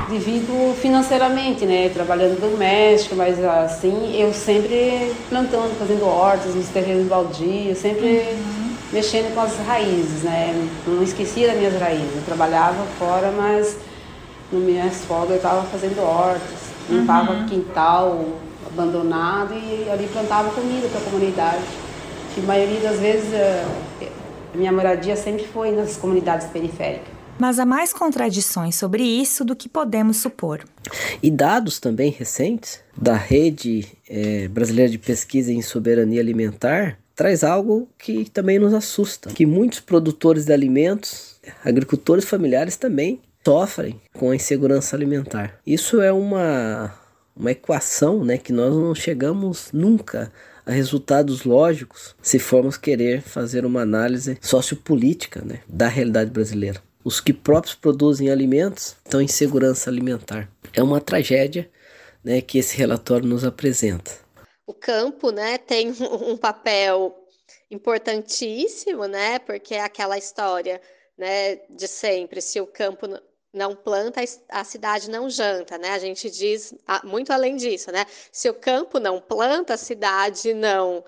devido 0.08 0.75
financeiramente, 0.79 1.65
né? 1.65 1.89
Trabalhando 1.89 2.39
doméstico, 2.39 3.15
mas 3.15 3.44
assim, 3.44 4.15
eu 4.15 4.32
sempre 4.34 5.15
plantando, 5.29 5.77
fazendo 5.79 6.06
hortas 6.06 6.53
nos 6.53 6.67
terrenos 6.67 7.08
baldios, 7.08 7.79
sempre 7.79 8.08
uhum. 8.08 8.75
mexendo 8.94 9.34
com 9.34 9.41
as 9.41 9.58
raízes, 9.65 10.22
né? 10.22 10.70
Não 10.86 11.01
esquecia 11.01 11.48
das 11.48 11.58
minhas 11.58 11.79
raízes. 11.79 12.17
Eu 12.17 12.24
trabalhava 12.24 12.84
fora, 13.00 13.32
mas 13.36 13.77
no 14.51 14.60
minha 14.60 14.89
folgas 14.91 15.32
eu 15.32 15.36
estava 15.38 15.63
fazendo 15.63 16.00
hortas, 16.01 16.70
limpava 16.88 17.34
uhum. 17.34 17.46
quintal 17.48 18.25
abandonado 18.67 19.56
e 19.56 19.89
ali 19.91 20.08
plantava 20.08 20.51
comida 20.51 20.88
para 20.88 21.00
a 21.00 21.03
comunidade 21.03 21.87
que 22.38 22.41
a 22.41 22.44
maioria 22.44 22.79
das 22.82 23.00
vezes 23.00 23.34
eh, 23.34 23.65
a 24.53 24.58
minha 24.58 24.72
moradia 24.72 25.15
sempre 25.15 25.46
foi 25.48 25.72
nas 25.72 25.98
comunidades 25.98 26.46
periféricas. 26.48 27.08
Mas 27.39 27.58
há 27.58 27.65
mais 27.65 27.91
contradições 27.91 28.75
sobre 28.75 29.03
isso 29.03 29.44
do 29.44 29.56
que 29.56 29.67
podemos 29.67 30.17
supor. 30.17 30.63
E 31.22 31.32
dados 31.32 31.79
também 31.79 32.12
recentes 32.12 32.79
da 32.96 33.15
Rede 33.15 33.86
é, 34.10 34.48
Brasileira 34.48 34.91
de 34.91 34.98
Pesquisa 34.98 35.51
em 35.51 35.62
Soberania 35.62 36.20
Alimentar 36.20 36.98
traz 37.15 37.44
algo 37.44 37.88
que 37.98 38.29
também 38.29 38.60
nos 38.60 38.74
assusta, 38.74 39.32
que 39.32 39.46
muitos 39.46 39.79
produtores 39.79 40.46
de 40.46 40.53
alimentos, 40.53 41.39
agricultores 41.65 42.25
familiares 42.25 42.77
também 42.77 43.20
sofrem 43.44 44.00
com 44.13 44.29
a 44.29 44.36
insegurança 44.36 44.96
alimentar. 44.96 45.60
Isso 45.65 46.01
é 46.01 46.12
uma, 46.12 46.94
uma 47.36 47.51
equação 47.51 48.24
né, 48.24 48.38
que 48.38 48.53
nós 48.53 48.75
não 48.75 48.94
chegamos 48.94 49.70
nunca 49.72 50.32
a 50.67 50.71
resultados 50.71 51.45
lógicos 51.45 52.13
se 52.21 52.38
formos 52.38 52.75
querer 52.75 53.21
fazer 53.21 53.65
uma 53.65 53.81
análise 53.81 54.38
sociopolítica 54.41 55.41
né, 55.41 55.62
da 55.65 55.88
realidade 55.88 56.29
brasileira. 56.29 56.83
Os 57.05 57.21
que 57.21 57.31
próprios 57.31 57.74
produzem 57.74 58.29
alimentos 58.29 58.97
estão 59.05 59.21
em 59.21 59.29
segurança 59.29 59.89
alimentar. 59.89 60.51
É 60.74 60.83
uma 60.83 61.00
tragédia 61.00 61.71
né, 62.21 62.41
que 62.41 62.57
esse 62.57 62.75
relatório 62.75 63.25
nos 63.25 63.45
apresenta. 63.45 64.12
O 64.67 64.74
campo 64.74 65.31
né, 65.31 65.57
tem 65.57 65.93
um 66.01 66.36
papel 66.36 67.15
importantíssimo, 67.71 69.05
né, 69.05 69.39
porque 69.39 69.74
é 69.74 69.81
aquela 69.81 70.17
história 70.17 70.81
né, 71.17 71.55
de 71.69 71.88
sempre: 71.88 72.41
se 72.41 72.59
o 72.59 72.67
campo 72.67 73.07
não 73.57 73.75
planta, 73.75 74.21
a 74.47 74.63
cidade 74.63 75.09
não 75.09 75.29
janta, 75.29 75.77
né? 75.77 75.89
A 75.89 75.99
gente 75.99 76.29
diz 76.29 76.73
muito 77.03 77.33
além 77.33 77.57
disso, 77.57 77.91
né? 77.91 78.05
Se 78.31 78.49
o 78.49 78.53
campo 78.53 78.99
não 78.99 79.19
planta, 79.19 79.73
a 79.73 79.77
cidade 79.77 80.53
não 80.53 81.03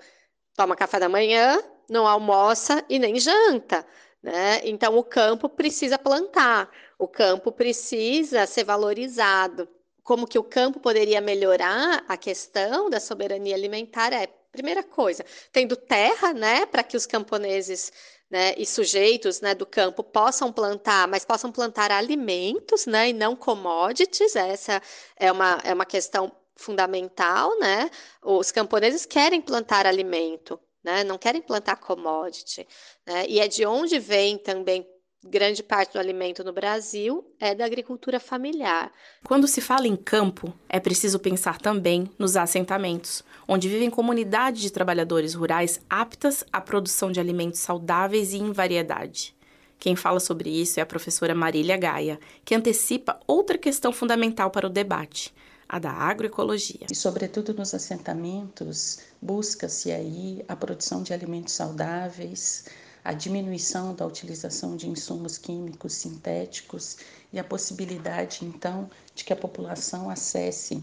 toma 0.54 0.76
café 0.76 0.98
da 0.98 1.08
manhã, 1.08 1.62
não 1.88 2.06
almoça 2.06 2.84
e 2.88 2.98
nem 2.98 3.18
janta, 3.18 3.86
né? 4.22 4.60
Então 4.64 4.98
o 4.98 5.04
campo 5.04 5.48
precisa 5.48 5.98
plantar, 5.98 6.70
o 6.98 7.08
campo 7.08 7.50
precisa 7.52 8.46
ser 8.46 8.64
valorizado. 8.64 9.68
Como 10.02 10.26
que 10.26 10.38
o 10.38 10.44
campo 10.44 10.80
poderia 10.80 11.20
melhorar 11.20 12.04
a 12.08 12.16
questão 12.16 12.90
da 12.90 12.98
soberania 12.98 13.54
alimentar 13.54 14.12
é 14.12 14.26
primeira 14.50 14.82
coisa, 14.82 15.24
tendo 15.52 15.76
terra, 15.76 16.32
né, 16.32 16.66
para 16.66 16.82
que 16.82 16.96
os 16.96 17.06
camponeses 17.06 17.92
né, 18.30 18.54
e 18.56 18.64
sujeitos 18.64 19.40
né, 19.40 19.54
do 19.54 19.66
campo 19.66 20.04
possam 20.04 20.52
plantar, 20.52 21.08
mas 21.08 21.24
possam 21.24 21.50
plantar 21.50 21.90
alimentos 21.90 22.86
né, 22.86 23.08
e 23.08 23.12
não 23.12 23.34
commodities. 23.34 24.36
Essa 24.36 24.80
é 25.16 25.32
uma, 25.32 25.60
é 25.64 25.74
uma 25.74 25.84
questão 25.84 26.30
fundamental. 26.54 27.58
Né? 27.58 27.90
Os 28.22 28.52
camponeses 28.52 29.04
querem 29.04 29.40
plantar 29.40 29.86
alimento, 29.86 30.60
né, 30.82 31.02
não 31.02 31.18
querem 31.18 31.42
plantar 31.42 31.76
commodity. 31.76 32.66
Né? 33.04 33.26
E 33.28 33.40
é 33.40 33.48
de 33.48 33.66
onde 33.66 33.98
vem 33.98 34.38
também 34.38 34.86
grande 35.24 35.62
parte 35.62 35.92
do 35.92 35.98
alimento 35.98 36.42
no 36.42 36.52
Brasil 36.52 37.24
é 37.38 37.54
da 37.54 37.64
agricultura 37.64 38.18
familiar. 38.18 38.90
Quando 39.24 39.46
se 39.46 39.60
fala 39.60 39.86
em 39.86 39.96
campo, 39.96 40.52
é 40.68 40.80
preciso 40.80 41.18
pensar 41.18 41.58
também 41.58 42.10
nos 42.18 42.36
assentamentos, 42.36 43.22
onde 43.46 43.68
vivem 43.68 43.90
comunidades 43.90 44.62
de 44.62 44.72
trabalhadores 44.72 45.34
rurais 45.34 45.80
aptas 45.90 46.44
à 46.52 46.60
produção 46.60 47.12
de 47.12 47.20
alimentos 47.20 47.60
saudáveis 47.60 48.32
e 48.32 48.38
em 48.38 48.52
variedade. 48.52 49.36
Quem 49.78 49.96
fala 49.96 50.20
sobre 50.20 50.50
isso 50.50 50.78
é 50.78 50.82
a 50.82 50.86
professora 50.86 51.34
Marília 51.34 51.76
Gaia, 51.76 52.18
que 52.44 52.54
antecipa 52.54 53.18
outra 53.26 53.56
questão 53.56 53.92
fundamental 53.92 54.50
para 54.50 54.66
o 54.66 54.70
debate, 54.70 55.34
a 55.68 55.78
da 55.78 55.90
agroecologia. 55.90 56.86
E, 56.90 56.94
sobretudo 56.94 57.54
nos 57.54 57.72
assentamentos, 57.72 59.00
busca-se 59.22 59.90
aí 59.90 60.44
a 60.48 60.56
produção 60.56 61.02
de 61.02 61.14
alimentos 61.14 61.54
saudáveis, 61.54 62.66
a 63.04 63.12
diminuição 63.12 63.94
da 63.94 64.06
utilização 64.06 64.76
de 64.76 64.88
insumos 64.88 65.38
químicos 65.38 65.94
sintéticos 65.94 66.98
e 67.32 67.38
a 67.38 67.44
possibilidade, 67.44 68.44
então, 68.44 68.90
de 69.14 69.24
que 69.24 69.32
a 69.32 69.36
população 69.36 70.10
acesse 70.10 70.82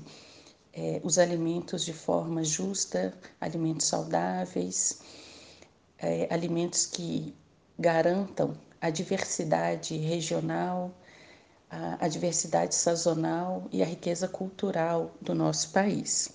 é, 0.73 1.01
os 1.03 1.17
alimentos 1.17 1.83
de 1.85 1.93
forma 1.93 2.43
justa, 2.43 3.13
alimentos 3.39 3.87
saudáveis, 3.87 4.99
é, 5.97 6.27
alimentos 6.31 6.85
que 6.85 7.33
garantam 7.77 8.55
a 8.79 8.89
diversidade 8.89 9.97
regional, 9.97 10.91
a, 11.69 12.05
a 12.05 12.07
diversidade 12.07 12.75
sazonal 12.75 13.67
e 13.71 13.81
a 13.81 13.85
riqueza 13.85 14.27
cultural 14.27 15.11
do 15.21 15.33
nosso 15.33 15.71
país. 15.71 16.29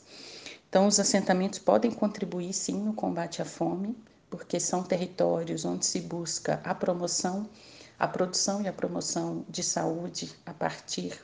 Então, 0.68 0.86
os 0.86 0.98
assentamentos 0.98 1.58
podem 1.58 1.90
contribuir 1.90 2.52
sim 2.52 2.74
no 2.80 2.94
combate 2.94 3.42
à 3.42 3.44
fome, 3.44 3.96
porque 4.32 4.58
são 4.58 4.82
territórios 4.82 5.66
onde 5.66 5.84
se 5.84 6.00
busca 6.00 6.58
a 6.64 6.74
promoção, 6.74 7.46
a 7.98 8.08
produção 8.08 8.62
e 8.62 8.66
a 8.66 8.72
promoção 8.72 9.44
de 9.46 9.62
saúde 9.62 10.30
a 10.46 10.54
partir 10.54 11.20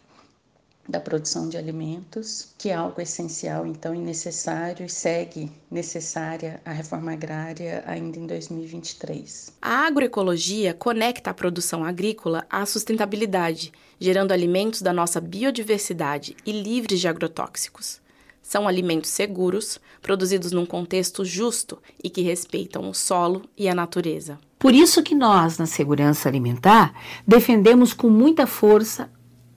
da 0.86 1.00
produção 1.00 1.48
de 1.48 1.56
alimentos, 1.56 2.52
que 2.58 2.68
é 2.68 2.74
algo 2.74 3.00
essencial 3.00 3.66
então 3.66 3.94
e 3.94 3.98
necessário 3.98 4.84
e 4.84 4.90
segue 4.90 5.50
necessária 5.70 6.60
a 6.66 6.70
reforma 6.70 7.12
agrária 7.12 7.82
ainda 7.86 8.18
em 8.18 8.26
2023. 8.26 9.54
A 9.62 9.86
agroecologia 9.86 10.74
conecta 10.74 11.30
a 11.30 11.34
produção 11.34 11.82
agrícola 11.82 12.46
à 12.50 12.66
sustentabilidade, 12.66 13.72
gerando 13.98 14.32
alimentos 14.32 14.82
da 14.82 14.92
nossa 14.92 15.18
biodiversidade 15.18 16.36
e 16.44 16.52
livres 16.52 17.00
de 17.00 17.08
agrotóxicos. 17.08 18.02
São 18.48 18.66
alimentos 18.66 19.10
seguros, 19.10 19.78
produzidos 20.00 20.52
num 20.52 20.64
contexto 20.64 21.22
justo 21.22 21.76
e 22.02 22.08
que 22.08 22.22
respeitam 22.22 22.88
o 22.88 22.94
solo 22.94 23.42
e 23.58 23.68
a 23.68 23.74
natureza. 23.74 24.38
Por 24.58 24.72
isso 24.72 25.02
que 25.02 25.14
nós, 25.14 25.58
na 25.58 25.66
segurança 25.66 26.30
alimentar, 26.30 26.94
defendemos 27.26 27.92
com 27.92 28.08
muita 28.08 28.46
força 28.46 29.10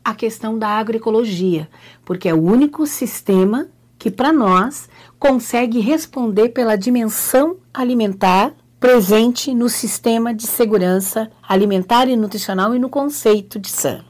a 0.04 0.14
questão 0.14 0.60
da 0.60 0.68
agroecologia, 0.68 1.70
porque 2.04 2.28
é 2.28 2.34
o 2.34 2.44
único 2.44 2.86
sistema 2.86 3.70
que, 3.98 4.12
para 4.12 4.34
nós, 4.34 4.90
consegue 5.18 5.80
responder 5.80 6.50
pela 6.50 6.76
dimensão 6.76 7.60
alimentar 7.74 8.54
presente 8.78 9.54
no 9.54 9.70
sistema 9.70 10.34
de 10.34 10.46
segurança 10.46 11.32
alimentar 11.42 12.10
e 12.10 12.18
nutricional 12.18 12.76
e 12.76 12.80
no 12.80 12.90
conceito 12.90 13.58
de 13.58 13.70
SAN. 13.70 14.04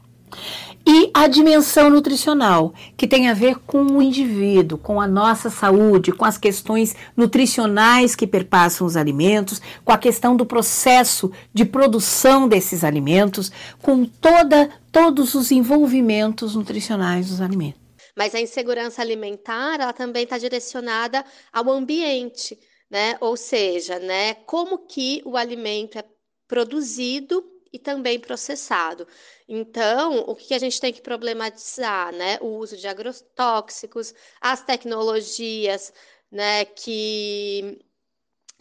E 0.85 1.11
a 1.13 1.27
dimensão 1.27 1.89
nutricional, 1.89 2.73
que 2.97 3.07
tem 3.07 3.29
a 3.29 3.33
ver 3.33 3.59
com 3.59 3.83
o 3.83 4.01
indivíduo, 4.01 4.77
com 4.77 4.99
a 4.99 5.07
nossa 5.07 5.49
saúde, 5.49 6.11
com 6.11 6.25
as 6.25 6.37
questões 6.37 6.95
nutricionais 7.15 8.15
que 8.15 8.25
perpassam 8.25 8.87
os 8.87 8.97
alimentos, 8.97 9.61
com 9.85 9.91
a 9.91 9.97
questão 9.97 10.35
do 10.35 10.45
processo 10.45 11.31
de 11.53 11.65
produção 11.65 12.47
desses 12.47 12.83
alimentos, 12.83 13.51
com 13.81 14.05
toda, 14.05 14.69
todos 14.91 15.35
os 15.35 15.51
envolvimentos 15.51 16.55
nutricionais 16.55 17.29
dos 17.29 17.41
alimentos. 17.41 17.79
Mas 18.17 18.33
a 18.33 18.41
insegurança 18.41 19.01
alimentar, 19.01 19.79
ela 19.79 19.93
também 19.93 20.23
está 20.23 20.37
direcionada 20.37 21.23
ao 21.53 21.69
ambiente, 21.69 22.57
né? 22.89 23.17
Ou 23.21 23.37
seja, 23.37 23.99
né, 23.99 24.33
como 24.45 24.79
que 24.79 25.21
o 25.25 25.37
alimento 25.37 25.97
é 25.97 26.03
produzido 26.47 27.43
e 27.71 27.79
também 27.79 28.19
processado. 28.19 29.07
Então, 29.53 30.19
o 30.27 30.33
que 30.33 30.53
a 30.53 30.59
gente 30.59 30.79
tem 30.79 30.93
que 30.93 31.01
problematizar, 31.01 32.13
né? 32.15 32.37
O 32.39 32.57
uso 32.57 32.77
de 32.77 32.87
agrotóxicos, 32.87 34.13
as 34.39 34.63
tecnologias, 34.63 35.93
né, 36.31 36.63
que 36.65 37.77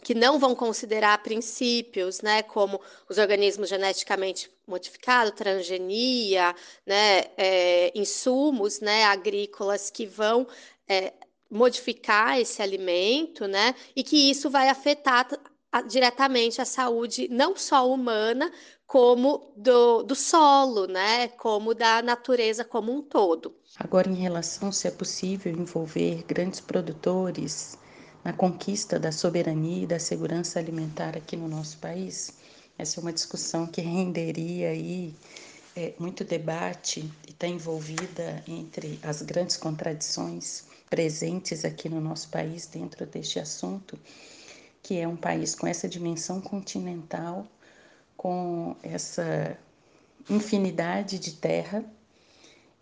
que 0.03 0.15
não 0.15 0.39
vão 0.39 0.55
considerar 0.55 1.21
princípios, 1.23 2.21
né, 2.21 2.41
como 2.43 2.81
os 3.07 3.19
organismos 3.19 3.69
geneticamente 3.69 4.49
modificados, 4.67 5.33
transgenia, 5.35 6.55
né, 6.85 7.25
é, 7.37 7.91
insumos, 7.95 8.79
né, 8.81 9.03
agrícolas 9.05 9.91
que 9.91 10.07
vão 10.07 10.47
é, 10.89 11.13
modificar 11.51 12.39
esse 12.39 12.63
alimento, 12.63 13.47
né, 13.47 13.75
e 13.95 14.03
que 14.03 14.31
isso 14.31 14.49
vai 14.49 14.69
afetar 14.69 15.27
diretamente 15.87 16.61
a 16.61 16.65
saúde 16.65 17.27
não 17.29 17.55
só 17.55 17.89
humana, 17.89 18.51
como 18.91 19.53
do, 19.55 20.03
do 20.03 20.13
solo, 20.13 20.85
né? 20.85 21.29
Como 21.29 21.73
da 21.73 22.01
natureza 22.01 22.65
como 22.65 22.91
um 22.91 23.01
todo. 23.01 23.55
Agora, 23.79 24.09
em 24.09 24.15
relação 24.15 24.69
se 24.69 24.85
é 24.85 24.91
possível 24.91 25.49
envolver 25.49 26.25
grandes 26.27 26.59
produtores 26.59 27.77
na 28.21 28.33
conquista 28.33 28.99
da 28.99 29.09
soberania 29.09 29.83
e 29.83 29.87
da 29.87 29.97
segurança 29.97 30.59
alimentar 30.59 31.15
aqui 31.15 31.37
no 31.37 31.47
nosso 31.47 31.77
país, 31.77 32.33
essa 32.77 32.99
é 32.99 33.01
uma 33.01 33.13
discussão 33.13 33.65
que 33.65 33.79
renderia 33.79 34.71
aí 34.71 35.15
é, 35.73 35.93
muito 35.97 36.25
debate 36.25 37.09
e 37.25 37.31
está 37.31 37.47
envolvida 37.47 38.43
entre 38.45 38.99
as 39.03 39.21
grandes 39.21 39.55
contradições 39.55 40.65
presentes 40.89 41.63
aqui 41.63 41.87
no 41.87 42.01
nosso 42.01 42.27
país 42.27 42.65
dentro 42.65 43.05
deste 43.05 43.39
assunto, 43.39 43.97
que 44.83 44.99
é 44.99 45.07
um 45.07 45.15
país 45.15 45.55
com 45.55 45.65
essa 45.65 45.87
dimensão 45.87 46.41
continental 46.41 47.47
com 48.21 48.75
essa 48.83 49.57
infinidade 50.29 51.17
de 51.17 51.31
terra 51.31 51.83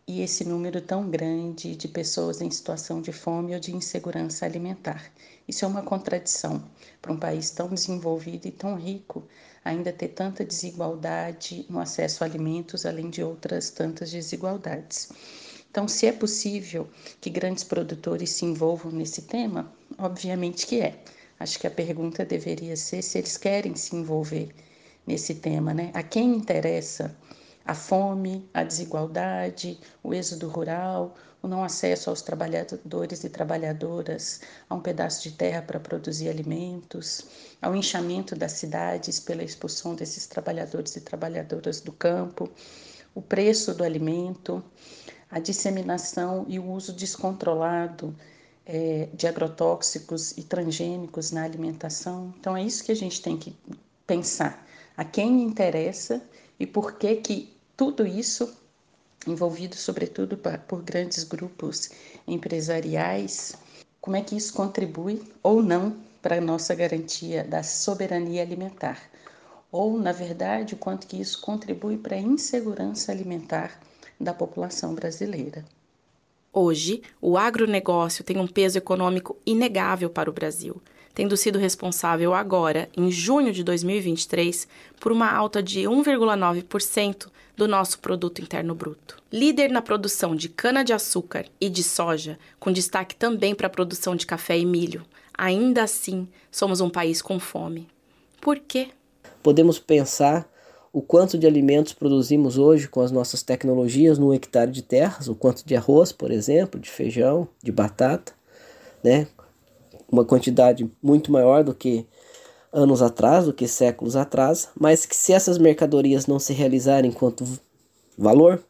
e 0.05 0.19
esse 0.19 0.43
número 0.43 0.81
tão 0.81 1.09
grande 1.09 1.77
de 1.77 1.87
pessoas 1.87 2.41
em 2.41 2.51
situação 2.51 3.01
de 3.01 3.13
fome 3.13 3.53
ou 3.53 3.59
de 3.61 3.73
insegurança 3.73 4.45
alimentar. 4.45 5.09
Isso 5.47 5.63
é 5.63 5.67
uma 5.69 5.81
contradição 5.81 6.61
para 7.01 7.13
um 7.13 7.17
país 7.17 7.51
tão 7.51 7.69
desenvolvido 7.69 8.49
e 8.49 8.51
tão 8.51 8.75
rico 8.75 9.23
ainda 9.63 9.93
ter 9.93 10.09
tanta 10.09 10.43
desigualdade 10.43 11.65
no 11.69 11.79
acesso 11.79 12.21
a 12.21 12.27
alimentos, 12.27 12.85
além 12.85 13.09
de 13.09 13.23
outras 13.23 13.69
tantas 13.69 14.11
desigualdades. 14.11 15.07
Então, 15.71 15.87
se 15.87 16.05
é 16.05 16.11
possível 16.11 16.85
que 17.21 17.29
grandes 17.29 17.63
produtores 17.63 18.31
se 18.31 18.43
envolvam 18.43 18.91
nesse 18.91 19.21
tema, 19.21 19.71
obviamente 19.97 20.67
que 20.67 20.81
é. 20.81 21.01
Acho 21.39 21.57
que 21.57 21.67
a 21.67 21.71
pergunta 21.71 22.25
deveria 22.25 22.75
ser 22.75 23.01
se 23.01 23.17
eles 23.17 23.37
querem 23.37 23.73
se 23.77 23.95
envolver 23.95 24.53
nesse 25.05 25.35
tema, 25.35 25.73
né? 25.73 25.91
A 25.93 26.03
quem 26.03 26.35
interessa 26.35 27.15
a 27.65 27.75
fome, 27.75 28.49
a 28.53 28.63
desigualdade, 28.63 29.79
o 30.03 30.13
êxodo 30.13 30.47
rural, 30.47 31.15
o 31.41 31.47
não 31.47 31.63
acesso 31.63 32.09
aos 32.09 32.21
trabalhadores 32.21 33.23
e 33.23 33.29
trabalhadoras 33.29 34.41
a 34.69 34.75
um 34.75 34.81
pedaço 34.81 35.23
de 35.23 35.31
terra 35.31 35.61
para 35.61 35.79
produzir 35.79 36.29
alimentos, 36.29 37.25
ao 37.61 37.75
inchamento 37.75 38.35
das 38.35 38.53
cidades 38.53 39.19
pela 39.19 39.43
expulsão 39.43 39.95
desses 39.95 40.25
trabalhadores 40.25 40.95
e 40.95 41.01
trabalhadoras 41.01 41.79
do 41.79 41.91
campo, 41.91 42.49
o 43.13 43.21
preço 43.21 43.73
do 43.73 43.83
alimento, 43.83 44.63
a 45.29 45.39
disseminação 45.39 46.45
e 46.47 46.59
o 46.59 46.71
uso 46.71 46.91
descontrolado 46.91 48.15
é, 48.65 49.09
de 49.13 49.27
agrotóxicos 49.27 50.31
e 50.37 50.43
transgênicos 50.43 51.31
na 51.31 51.43
alimentação. 51.43 52.33
Então 52.39 52.57
é 52.57 52.63
isso 52.63 52.83
que 52.83 52.91
a 52.91 52.95
gente 52.95 53.21
tem 53.21 53.37
que 53.37 53.55
pensar 54.05 54.65
a 54.99 55.05
quem 55.05 55.43
interessa 55.43 56.21
e 56.59 56.67
por 56.67 56.97
que 56.97 57.15
que 57.15 57.53
tudo 57.77 58.05
isso 58.05 58.53
envolvido 59.25 59.77
sobretudo 59.77 60.37
por 60.67 60.81
grandes 60.81 61.23
grupos 61.23 61.89
empresariais, 62.27 63.55
como 64.01 64.17
é 64.17 64.21
que 64.21 64.35
isso 64.35 64.53
contribui 64.53 65.23
ou 65.41 65.63
não 65.63 65.95
para 66.21 66.39
a 66.39 66.41
nossa 66.41 66.75
garantia 66.75 67.45
da 67.45 67.63
soberania 67.63 68.41
alimentar? 68.41 69.01
Ou, 69.71 69.97
na 69.97 70.11
verdade, 70.11 70.73
o 70.73 70.77
quanto 70.77 71.07
que 71.07 71.15
isso 71.15 71.39
contribui 71.39 71.95
para 71.95 72.17
a 72.17 72.19
insegurança 72.19 73.09
alimentar 73.09 73.79
da 74.19 74.33
população 74.33 74.93
brasileira? 74.93 75.63
Hoje, 76.51 77.01
o 77.21 77.37
agronegócio 77.37 78.21
tem 78.21 78.37
um 78.37 78.47
peso 78.47 78.77
econômico 78.77 79.37
inegável 79.45 80.09
para 80.09 80.29
o 80.29 80.33
Brasil, 80.33 80.81
tendo 81.13 81.35
sido 81.35 81.59
responsável 81.59 82.33
agora, 82.33 82.89
em 82.95 83.11
junho 83.11 83.51
de 83.51 83.63
2023, 83.63 84.67
por 84.99 85.11
uma 85.11 85.31
alta 85.31 85.61
de 85.61 85.81
1,9% 85.81 87.27
do 87.55 87.67
nosso 87.67 87.99
produto 87.99 88.41
interno 88.41 88.73
bruto. 88.73 89.17
Líder 89.31 89.69
na 89.69 89.81
produção 89.81 90.35
de 90.35 90.47
cana-de-açúcar 90.47 91.45
e 91.59 91.69
de 91.69 91.83
soja, 91.83 92.39
com 92.59 92.71
destaque 92.71 93.15
também 93.15 93.53
para 93.53 93.67
a 93.67 93.69
produção 93.69 94.15
de 94.15 94.25
café 94.25 94.57
e 94.57 94.65
milho, 94.65 95.05
ainda 95.37 95.83
assim 95.83 96.27
somos 96.51 96.81
um 96.81 96.89
país 96.89 97.21
com 97.21 97.39
fome. 97.39 97.87
Por 98.39 98.59
quê? 98.59 98.89
Podemos 99.43 99.77
pensar 99.77 100.49
o 100.91 101.01
quanto 101.01 101.37
de 101.37 101.45
alimentos 101.45 101.93
produzimos 101.93 102.57
hoje 102.57 102.87
com 102.87 103.01
as 103.01 103.11
nossas 103.11 103.43
tecnologias 103.43 104.17
no 104.17 104.33
hectare 104.33 104.71
de 104.71 104.81
terras, 104.81 105.27
o 105.27 105.35
quanto 105.35 105.63
de 105.65 105.75
arroz, 105.75 106.11
por 106.11 106.31
exemplo, 106.31 106.79
de 106.79 106.89
feijão, 106.89 107.47
de 107.63 107.71
batata, 107.71 108.33
né? 109.03 109.27
Uma 110.11 110.25
quantidade 110.25 110.89
muito 111.01 111.31
maior 111.31 111.63
do 111.63 111.73
que 111.73 112.05
anos 112.71 113.01
atrás, 113.01 113.45
do 113.45 113.53
que 113.53 113.67
séculos 113.67 114.15
atrás, 114.15 114.69
mas 114.79 115.05
que 115.05 115.15
se 115.15 115.33
essas 115.33 115.57
mercadorias 115.57 116.27
não 116.27 116.39
se 116.39 116.53
realizarem 116.53 117.11
quanto 117.11 117.45
valor, 118.17 118.63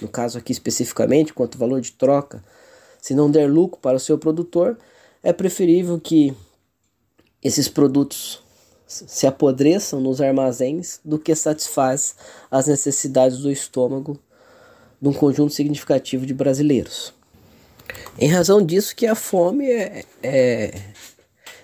no 0.00 0.08
caso 0.08 0.38
aqui 0.38 0.52
especificamente, 0.52 1.32
quanto 1.32 1.58
valor 1.58 1.80
de 1.80 1.92
troca, 1.92 2.42
se 3.00 3.14
não 3.14 3.30
der 3.30 3.48
lucro 3.50 3.80
para 3.80 3.96
o 3.96 4.00
seu 4.00 4.18
produtor, 4.18 4.76
é 5.22 5.32
preferível 5.32 6.00
que 6.00 6.34
esses 7.42 7.68
produtos 7.68 8.42
se 8.86 9.26
apodreçam 9.26 10.00
nos 10.00 10.20
armazéns 10.20 10.98
do 11.04 11.18
que 11.18 11.34
satisfaz 11.34 12.16
as 12.50 12.66
necessidades 12.66 13.38
do 13.38 13.50
estômago 13.50 14.18
de 15.00 15.08
um 15.08 15.12
conjunto 15.12 15.52
significativo 15.52 16.24
de 16.24 16.34
brasileiros. 16.34 17.12
Em 18.18 18.28
razão 18.28 18.64
disso 18.64 18.94
que 18.94 19.06
a 19.06 19.14
fome 19.14 19.70
é, 19.70 20.04
é 20.22 20.74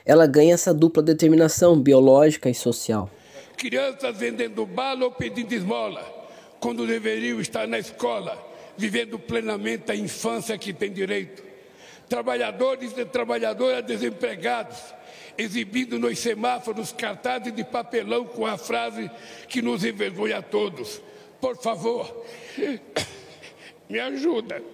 ela 0.04 0.26
ganha 0.26 0.54
essa 0.54 0.74
dupla 0.74 1.02
determinação 1.02 1.80
biológica 1.80 2.50
e 2.50 2.54
social. 2.54 3.10
Crianças 3.56 4.16
vendendo 4.16 4.66
bala 4.66 5.04
ou 5.04 5.12
pedindo 5.12 5.54
esmola, 5.54 6.02
quando 6.60 6.86
deveriam 6.86 7.40
estar 7.40 7.66
na 7.66 7.78
escola, 7.78 8.38
vivendo 8.76 9.18
plenamente 9.18 9.90
a 9.90 9.96
infância 9.96 10.58
que 10.58 10.72
tem 10.72 10.92
direito. 10.92 11.42
Trabalhadores 12.08 12.92
e 12.98 13.04
trabalhadoras 13.06 13.82
desempregados, 13.84 14.76
exibindo 15.38 15.98
nos 15.98 16.18
semáforos 16.18 16.92
cartazes 16.92 17.54
de 17.54 17.64
papelão 17.64 18.26
com 18.26 18.44
a 18.44 18.58
frase 18.58 19.10
que 19.48 19.62
nos 19.62 19.84
envergonha 19.84 20.38
a 20.38 20.42
todos. 20.42 21.00
Por 21.40 21.56
favor, 21.56 22.24
me 23.88 23.98
ajuda. 23.98 24.73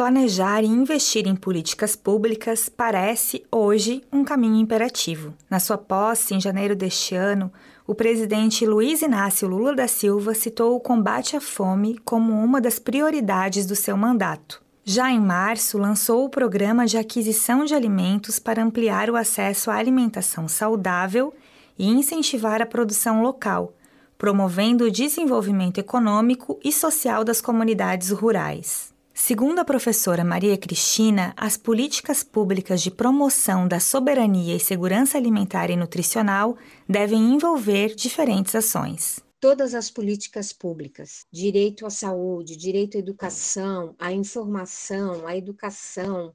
Planejar 0.00 0.64
e 0.64 0.66
investir 0.66 1.26
em 1.26 1.36
políticas 1.36 1.94
públicas 1.94 2.70
parece, 2.70 3.44
hoje, 3.52 4.02
um 4.10 4.24
caminho 4.24 4.56
imperativo. 4.56 5.34
Na 5.50 5.60
sua 5.60 5.76
posse, 5.76 6.34
em 6.34 6.40
janeiro 6.40 6.74
deste 6.74 7.14
ano, 7.14 7.52
o 7.86 7.94
presidente 7.94 8.64
Luiz 8.64 9.02
Inácio 9.02 9.46
Lula 9.46 9.74
da 9.74 9.86
Silva 9.86 10.32
citou 10.32 10.74
o 10.74 10.80
combate 10.80 11.36
à 11.36 11.40
fome 11.40 11.98
como 12.02 12.32
uma 12.32 12.62
das 12.62 12.78
prioridades 12.78 13.66
do 13.66 13.76
seu 13.76 13.94
mandato. 13.94 14.62
Já 14.86 15.10
em 15.10 15.20
março, 15.20 15.76
lançou 15.76 16.24
o 16.24 16.30
programa 16.30 16.86
de 16.86 16.96
aquisição 16.96 17.66
de 17.66 17.74
alimentos 17.74 18.38
para 18.38 18.62
ampliar 18.62 19.10
o 19.10 19.16
acesso 19.16 19.70
à 19.70 19.74
alimentação 19.74 20.48
saudável 20.48 21.34
e 21.78 21.86
incentivar 21.86 22.62
a 22.62 22.66
produção 22.66 23.22
local, 23.22 23.74
promovendo 24.16 24.84
o 24.84 24.90
desenvolvimento 24.90 25.76
econômico 25.76 26.58
e 26.64 26.72
social 26.72 27.22
das 27.22 27.42
comunidades 27.42 28.08
rurais. 28.08 28.98
Segundo 29.22 29.58
a 29.58 29.64
professora 29.66 30.24
Maria 30.24 30.56
Cristina, 30.56 31.34
as 31.36 31.54
políticas 31.54 32.24
públicas 32.24 32.80
de 32.80 32.90
promoção 32.90 33.68
da 33.68 33.78
soberania 33.78 34.56
e 34.56 34.58
segurança 34.58 35.18
alimentar 35.18 35.70
e 35.70 35.76
nutricional 35.76 36.56
devem 36.88 37.34
envolver 37.34 37.94
diferentes 37.94 38.54
ações. 38.54 39.20
Todas 39.38 39.74
as 39.74 39.90
políticas 39.90 40.54
públicas, 40.54 41.26
direito 41.30 41.84
à 41.84 41.90
saúde, 41.90 42.56
direito 42.56 42.96
à 42.96 43.00
educação, 43.00 43.94
à 43.98 44.10
informação, 44.10 45.26
à 45.26 45.36
educação, 45.36 46.34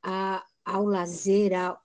a, 0.00 0.44
ao 0.64 0.84
lazer, 0.84 1.52
a 1.52 1.76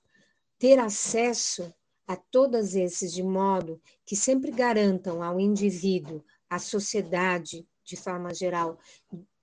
ter 0.59 0.77
acesso 0.77 1.73
a 2.07 2.15
todos 2.15 2.75
esses 2.75 3.11
de 3.11 3.23
modo 3.23 3.81
que 4.05 4.15
sempre 4.15 4.51
garantam 4.51 5.23
ao 5.23 5.39
indivíduo, 5.39 6.23
à 6.47 6.59
sociedade 6.59 7.67
de 7.83 7.97
forma 7.97 8.31
geral 8.31 8.77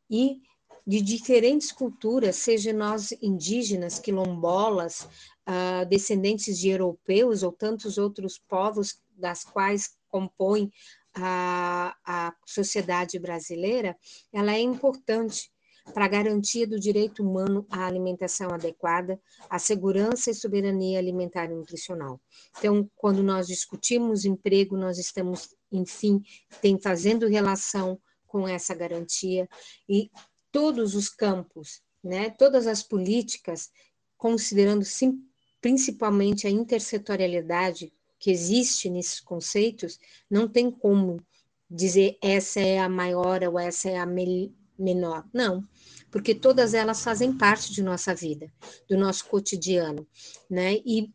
e 0.09 0.41
de 0.87 1.01
diferentes 1.01 1.71
culturas, 1.71 2.37
seja 2.37 2.73
nós 2.73 3.13
indígenas, 3.23 3.99
quilombolas, 3.99 5.09
uh, 5.49 5.87
descendentes 5.89 6.59
de 6.59 6.69
europeus 6.71 7.43
ou 7.43 7.53
tantos 7.53 7.99
outros 7.99 8.39
povos 8.39 9.01
das 9.17 9.45
quais 9.45 9.97
compõem 10.09 10.71
a, 11.15 11.95
a 12.05 12.35
sociedade 12.47 13.19
brasileira, 13.19 13.97
ela 14.33 14.53
é 14.53 14.61
importante 14.61 15.51
para 15.93 16.05
a 16.05 16.09
garantia 16.09 16.67
do 16.67 16.79
direito 16.79 17.23
humano 17.23 17.67
à 17.69 17.87
alimentação 17.87 18.51
adequada, 18.51 19.21
à 19.51 19.59
segurança 19.59 20.31
e 20.31 20.35
soberania 20.35 20.99
alimentar 20.99 21.47
e 21.47 21.55
nutricional. 21.55 22.21
Então, 22.59 22.89
quando 22.97 23.23
nós 23.23 23.49
discutimos 23.49 24.25
emprego, 24.25 24.77
nós 24.77 24.99
estamos, 24.99 25.55
enfim, 25.73 26.23
tem, 26.61 26.79
fazendo 26.81 27.27
relação 27.27 27.99
com 28.29 28.47
essa 28.47 28.75
garantia 28.75 29.49
e 29.89 30.11
todos 30.53 30.95
os 30.95 31.09
campos, 31.09 31.81
né, 32.05 32.31
todas 32.31 32.67
as 32.67 32.83
políticas, 32.83 33.71
considerando 34.17 34.85
sim, 34.85 35.25
principalmente 35.61 36.47
a 36.47 36.51
intersetorialidade 36.51 37.93
que 38.19 38.31
existe 38.31 38.89
nesses 38.89 39.19
conceitos, 39.19 39.99
não 40.31 40.47
tem 40.47 40.71
como 40.71 41.21
dizer 41.69 42.19
essa 42.23 42.61
é 42.61 42.79
a 42.79 42.89
maior 42.89 43.43
ou 43.43 43.59
essa 43.59 43.89
é 43.89 43.97
a 43.97 44.07
me 44.07 44.55
menor. 44.79 45.27
Não, 45.33 45.67
porque 46.11 46.35
todas 46.35 46.75
elas 46.75 47.03
fazem 47.03 47.37
parte 47.37 47.73
de 47.73 47.83
nossa 47.83 48.15
vida, 48.15 48.53
do 48.89 48.97
nosso 48.97 49.25
cotidiano, 49.27 50.07
né? 50.51 50.75
E 50.85 51.11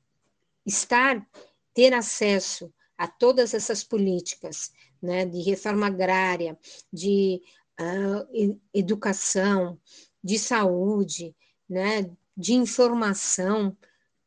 estar, 0.66 1.26
ter 1.74 1.94
acesso 1.94 2.74
a 2.98 3.08
todas 3.08 3.54
essas 3.54 3.84
políticas, 3.84 4.72
né, 5.02 5.26
de 5.26 5.42
reforma 5.44 5.88
agrária, 5.88 6.58
de 6.92 7.42
uh, 7.80 8.60
educação, 8.74 9.80
de 10.24 10.38
saúde, 10.38 11.36
né, 11.70 12.10
de 12.36 12.54
informação, 12.54 13.76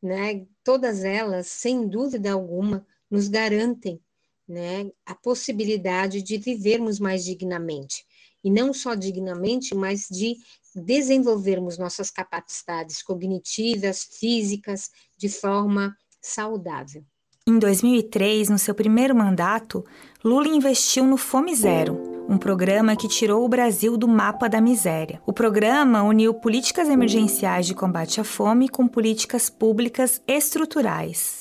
né, 0.02 0.46
todas 0.64 1.04
elas, 1.04 1.46
sem 1.48 1.86
dúvida 1.86 2.32
alguma, 2.32 2.86
nos 3.10 3.28
garantem 3.28 4.00
né, 4.48 4.90
a 5.04 5.14
possibilidade 5.14 6.22
de 6.22 6.38
vivermos 6.38 6.98
mais 6.98 7.24
dignamente. 7.24 8.04
E 8.42 8.50
não 8.50 8.72
só 8.72 8.94
dignamente, 8.94 9.74
mas 9.74 10.08
de 10.08 10.36
desenvolvermos 10.74 11.76
nossas 11.76 12.10
capacidades 12.10 13.02
cognitivas, 13.02 14.04
físicas, 14.18 14.90
de 15.16 15.28
forma 15.28 15.94
saudável. 16.22 17.04
Em 17.46 17.58
2003, 17.58 18.48
no 18.48 18.58
seu 18.58 18.74
primeiro 18.74 19.14
mandato, 19.14 19.84
Lula 20.24 20.48
investiu 20.48 21.04
no 21.04 21.16
Fome 21.16 21.54
Zero, 21.54 22.09
um 22.30 22.38
programa 22.38 22.94
que 22.94 23.08
tirou 23.08 23.44
o 23.44 23.48
Brasil 23.48 23.96
do 23.96 24.06
mapa 24.06 24.48
da 24.48 24.60
miséria. 24.60 25.20
O 25.26 25.32
programa 25.32 26.04
uniu 26.04 26.32
políticas 26.32 26.88
emergenciais 26.88 27.66
de 27.66 27.74
combate 27.74 28.20
à 28.20 28.24
fome 28.24 28.68
com 28.68 28.86
políticas 28.86 29.50
públicas 29.50 30.22
estruturais. 30.28 31.38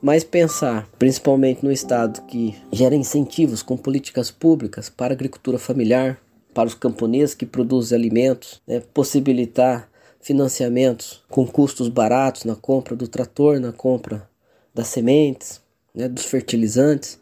Mas 0.00 0.24
pensar, 0.24 0.88
principalmente 0.98 1.62
no 1.62 1.70
Estado 1.70 2.22
que 2.22 2.56
gera 2.72 2.94
incentivos 2.94 3.62
com 3.62 3.76
políticas 3.76 4.30
públicas 4.30 4.88
para 4.88 5.12
a 5.12 5.16
agricultura 5.16 5.58
familiar, 5.58 6.18
para 6.54 6.68
os 6.68 6.74
camponeses 6.74 7.34
que 7.34 7.44
produzem 7.44 7.98
alimentos, 7.98 8.62
né, 8.66 8.80
possibilitar 8.94 9.86
financiamentos 10.18 11.22
com 11.28 11.46
custos 11.46 11.88
baratos 11.88 12.44
na 12.44 12.56
compra 12.56 12.96
do 12.96 13.06
trator, 13.06 13.60
na 13.60 13.70
compra 13.70 14.26
das 14.74 14.86
sementes, 14.86 15.60
né, 15.98 16.08
dos 16.08 16.24
fertilizantes. 16.24 17.18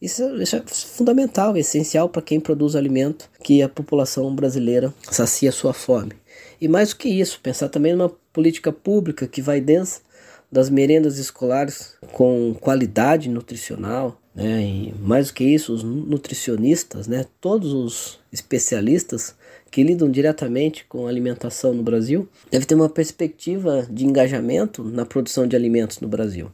Isso, 0.00 0.22
isso, 0.36 0.54
é 0.54 0.62
fundamental, 0.66 1.56
essencial 1.56 2.08
para 2.08 2.22
quem 2.22 2.38
produz 2.38 2.76
alimento, 2.76 3.28
que 3.42 3.62
a 3.62 3.68
população 3.68 4.32
brasileira 4.32 4.94
sacia 5.10 5.50
sua 5.50 5.72
fome. 5.72 6.12
E 6.60 6.68
mais 6.68 6.90
do 6.90 6.96
que 6.96 7.08
isso, 7.08 7.40
pensar 7.42 7.68
também 7.68 7.94
numa 7.94 8.10
política 8.32 8.70
pública 8.70 9.26
que 9.26 9.42
vai 9.42 9.60
desde 9.60 10.06
das 10.50 10.70
merendas 10.70 11.18
escolares 11.18 11.94
com 12.12 12.54
qualidade 12.58 13.28
nutricional, 13.28 14.18
né? 14.34 14.62
E 14.62 14.94
mais 14.98 15.28
do 15.28 15.34
que 15.34 15.44
isso, 15.44 15.74
os 15.74 15.82
nutricionistas, 15.82 17.06
né? 17.06 17.26
Todos 17.40 17.72
os 17.72 18.18
especialistas 18.32 19.34
que 19.70 19.82
lidam 19.82 20.10
diretamente 20.10 20.86
com 20.88 21.06
alimentação 21.06 21.74
no 21.74 21.82
Brasil, 21.82 22.26
deve 22.50 22.64
ter 22.64 22.74
uma 22.74 22.88
perspectiva 22.88 23.86
de 23.90 24.06
engajamento 24.06 24.82
na 24.82 25.04
produção 25.04 25.46
de 25.46 25.54
alimentos 25.54 26.00
no 26.00 26.08
Brasil. 26.08 26.50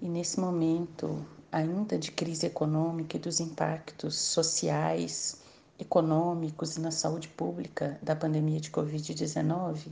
E 0.00 0.08
nesse 0.08 0.38
momento 0.38 1.26
ainda 1.50 1.98
de 1.98 2.12
crise 2.12 2.46
econômica 2.46 3.16
e 3.16 3.20
dos 3.20 3.40
impactos 3.40 4.16
sociais, 4.16 5.42
econômicos 5.76 6.76
e 6.76 6.80
na 6.80 6.92
saúde 6.92 7.26
pública 7.28 7.98
da 8.00 8.14
pandemia 8.14 8.60
de 8.60 8.70
Covid-19, 8.70 9.88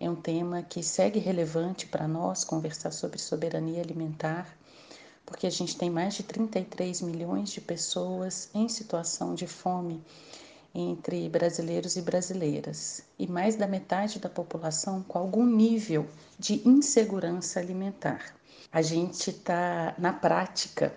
é 0.00 0.08
um 0.08 0.16
tema 0.16 0.62
que 0.62 0.82
segue 0.82 1.18
relevante 1.18 1.86
para 1.86 2.08
nós 2.08 2.44
conversar 2.44 2.92
sobre 2.92 3.18
soberania 3.18 3.82
alimentar, 3.82 4.56
porque 5.26 5.46
a 5.46 5.50
gente 5.50 5.76
tem 5.76 5.90
mais 5.90 6.14
de 6.14 6.22
33 6.22 7.02
milhões 7.02 7.50
de 7.50 7.60
pessoas 7.60 8.48
em 8.54 8.70
situação 8.70 9.34
de 9.34 9.46
fome 9.46 10.02
entre 10.74 11.28
brasileiros 11.28 11.96
e 11.96 12.00
brasileiras, 12.00 13.02
e 13.18 13.26
mais 13.26 13.54
da 13.54 13.66
metade 13.66 14.18
da 14.18 14.30
população 14.30 15.02
com 15.02 15.18
algum 15.18 15.44
nível 15.44 16.06
de 16.38 16.66
insegurança 16.66 17.60
alimentar. 17.60 18.34
A 18.72 18.80
gente 18.80 19.28
está, 19.28 19.94
na 19.98 20.14
prática, 20.14 20.94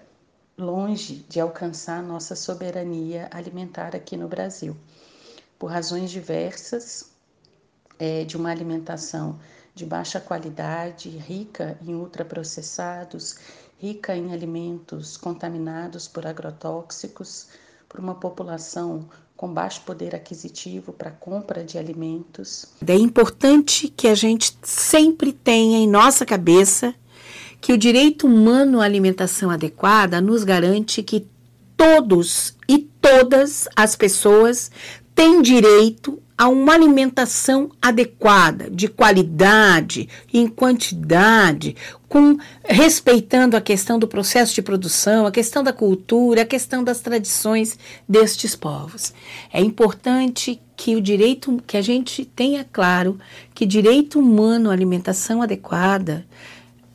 longe 0.58 1.26
de 1.28 1.42
alcançar 1.42 2.02
nossa 2.02 2.34
soberania 2.34 3.28
alimentar 3.30 3.94
aqui 3.94 4.16
no 4.16 4.30
Brasil, 4.30 4.78
por 5.60 5.72
razões 5.72 6.10
diversas, 6.10 7.12
é, 8.00 8.24
de 8.24 8.38
uma 8.38 8.50
alimentação 8.50 9.38
de 9.74 9.86
baixa 9.86 10.22
qualidade, 10.22 11.10
rica 11.10 11.78
em 11.86 11.94
ultraprocessados, 11.94 13.36
rica 13.78 14.16
em 14.16 14.32
alimentos 14.32 15.18
contaminados 15.18 16.08
por 16.08 16.26
agrotóxicos, 16.26 17.50
por 17.90 18.00
uma 18.00 18.16
população 18.16 19.06
com 19.36 19.54
baixo 19.54 19.82
poder 19.82 20.16
aquisitivo 20.16 20.94
para 20.94 21.12
compra 21.12 21.62
de 21.62 21.78
alimentos. 21.78 22.68
É 22.88 22.96
importante 22.96 23.90
que 23.90 24.08
a 24.08 24.16
gente 24.16 24.58
sempre 24.64 25.34
tenha 25.34 25.78
em 25.78 25.90
nossa 25.90 26.26
cabeça 26.26 26.96
que 27.66 27.74
o 27.74 27.78
direito 27.80 28.28
humano 28.28 28.80
à 28.80 28.84
alimentação 28.84 29.50
adequada 29.50 30.22
nos 30.22 30.44
garante 30.44 31.02
que 31.02 31.26
todos 31.76 32.56
e 32.70 32.78
todas 32.78 33.68
as 33.76 33.96
pessoas 33.96 34.70
têm 35.16 35.42
direito 35.42 36.22
a 36.38 36.48
uma 36.48 36.74
alimentação 36.74 37.72
adequada, 37.82 38.70
de 38.70 38.88
qualidade, 38.88 40.08
em 40.32 40.48
quantidade, 40.48 41.76
com 42.08 42.38
respeitando 42.64 43.58
a 43.58 43.62
questão 43.62 43.98
do 43.98 44.08
processo 44.08 44.54
de 44.54 44.62
produção, 44.62 45.26
a 45.26 45.32
questão 45.32 45.64
da 45.64 45.74
cultura, 45.74 46.44
a 46.44 46.46
questão 46.46 46.84
das 46.84 47.00
tradições 47.00 47.80
destes 48.08 48.56
povos. 48.56 49.12
É 49.52 49.60
importante 49.60 50.62
que 50.78 50.96
o 50.96 51.02
direito 51.02 51.60
que 51.66 51.78
a 51.78 51.82
gente 51.82 52.26
tenha 52.26 52.64
claro 52.64 53.18
que 53.56 53.66
direito 53.66 54.20
humano 54.20 54.70
à 54.70 54.74
alimentação 54.74 55.42
adequada 55.42 56.24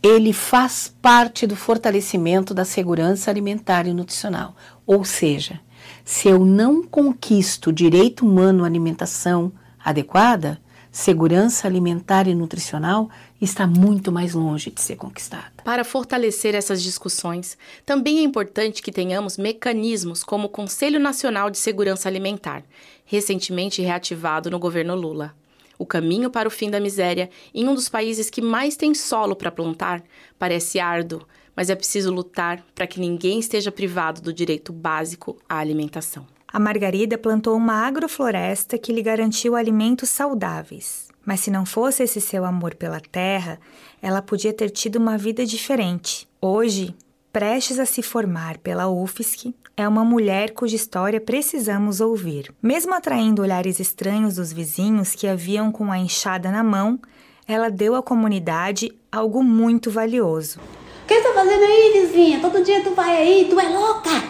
ele 0.02 0.32
faz 0.32 0.94
parte 1.00 1.46
do 1.46 1.54
fortalecimento 1.54 2.54
da 2.54 2.64
segurança 2.64 3.30
alimentar 3.30 3.86
e 3.86 3.92
nutricional. 3.92 4.56
Ou 4.86 5.04
seja, 5.04 5.60
se 6.04 6.28
eu 6.28 6.44
não 6.44 6.82
conquisto 6.82 7.72
direito 7.72 8.24
humano 8.24 8.64
à 8.64 8.66
alimentação 8.66 9.52
adequada, 9.84 10.60
segurança 10.90 11.68
alimentar 11.68 12.26
e 12.26 12.34
nutricional 12.34 13.08
está 13.40 13.66
muito 13.66 14.10
mais 14.10 14.34
longe 14.34 14.70
de 14.70 14.80
ser 14.80 14.96
conquistada. 14.96 15.52
Para 15.62 15.84
fortalecer 15.84 16.54
essas 16.54 16.82
discussões, 16.82 17.56
também 17.86 18.18
é 18.18 18.22
importante 18.22 18.82
que 18.82 18.90
tenhamos 18.90 19.36
mecanismos 19.36 20.24
como 20.24 20.46
o 20.46 20.50
Conselho 20.50 20.98
Nacional 20.98 21.50
de 21.50 21.58
Segurança 21.58 22.08
Alimentar, 22.08 22.64
recentemente 23.04 23.82
reativado 23.82 24.50
no 24.50 24.58
governo 24.58 24.94
Lula. 24.94 25.34
O 25.80 25.86
caminho 25.86 26.28
para 26.28 26.46
o 26.46 26.50
fim 26.50 26.68
da 26.68 26.78
miséria, 26.78 27.30
em 27.54 27.66
um 27.66 27.74
dos 27.74 27.88
países 27.88 28.28
que 28.28 28.42
mais 28.42 28.76
tem 28.76 28.92
solo 28.92 29.34
para 29.34 29.50
plantar, 29.50 30.02
parece 30.38 30.78
árduo, 30.78 31.26
mas 31.56 31.70
é 31.70 31.74
preciso 31.74 32.12
lutar 32.12 32.62
para 32.74 32.86
que 32.86 33.00
ninguém 33.00 33.38
esteja 33.40 33.72
privado 33.72 34.20
do 34.20 34.30
direito 34.30 34.74
básico 34.74 35.38
à 35.48 35.56
alimentação. 35.56 36.26
A 36.46 36.60
Margarida 36.60 37.16
plantou 37.16 37.56
uma 37.56 37.86
agrofloresta 37.86 38.76
que 38.76 38.92
lhe 38.92 39.00
garantiu 39.00 39.56
alimentos 39.56 40.10
saudáveis. 40.10 41.08
Mas 41.24 41.40
se 41.40 41.50
não 41.50 41.64
fosse 41.64 42.02
esse 42.02 42.20
seu 42.20 42.44
amor 42.44 42.74
pela 42.74 43.00
terra, 43.00 43.58
ela 44.02 44.20
podia 44.20 44.52
ter 44.52 44.68
tido 44.68 44.96
uma 44.96 45.16
vida 45.16 45.46
diferente. 45.46 46.28
Hoje, 46.42 46.94
prestes 47.32 47.78
a 47.78 47.86
se 47.86 48.02
formar 48.02 48.58
pela 48.58 48.86
UFSC, 48.86 49.54
é 49.80 49.88
uma 49.88 50.04
mulher 50.04 50.50
cuja 50.50 50.76
história 50.76 51.18
precisamos 51.20 52.00
ouvir. 52.00 52.52
Mesmo 52.62 52.92
atraindo 52.92 53.40
olhares 53.40 53.80
estranhos 53.80 54.36
dos 54.36 54.52
vizinhos 54.52 55.14
que 55.14 55.26
a 55.26 55.34
viam 55.34 55.72
com 55.72 55.90
a 55.90 55.98
enxada 55.98 56.50
na 56.50 56.62
mão, 56.62 57.00
ela 57.48 57.70
deu 57.70 57.94
à 57.94 58.02
comunidade 58.02 58.92
algo 59.10 59.42
muito 59.42 59.90
valioso. 59.90 60.60
O 61.02 61.06
que 61.06 61.14
você 61.14 61.28
tá 61.28 61.34
fazendo 61.34 61.64
aí, 61.64 61.92
vizinha? 61.94 62.40
Todo 62.40 62.62
dia 62.62 62.84
tu 62.84 62.90
vai 62.90 63.16
aí, 63.16 63.46
tu 63.48 63.58
é 63.58 63.68
louca! 63.70 64.22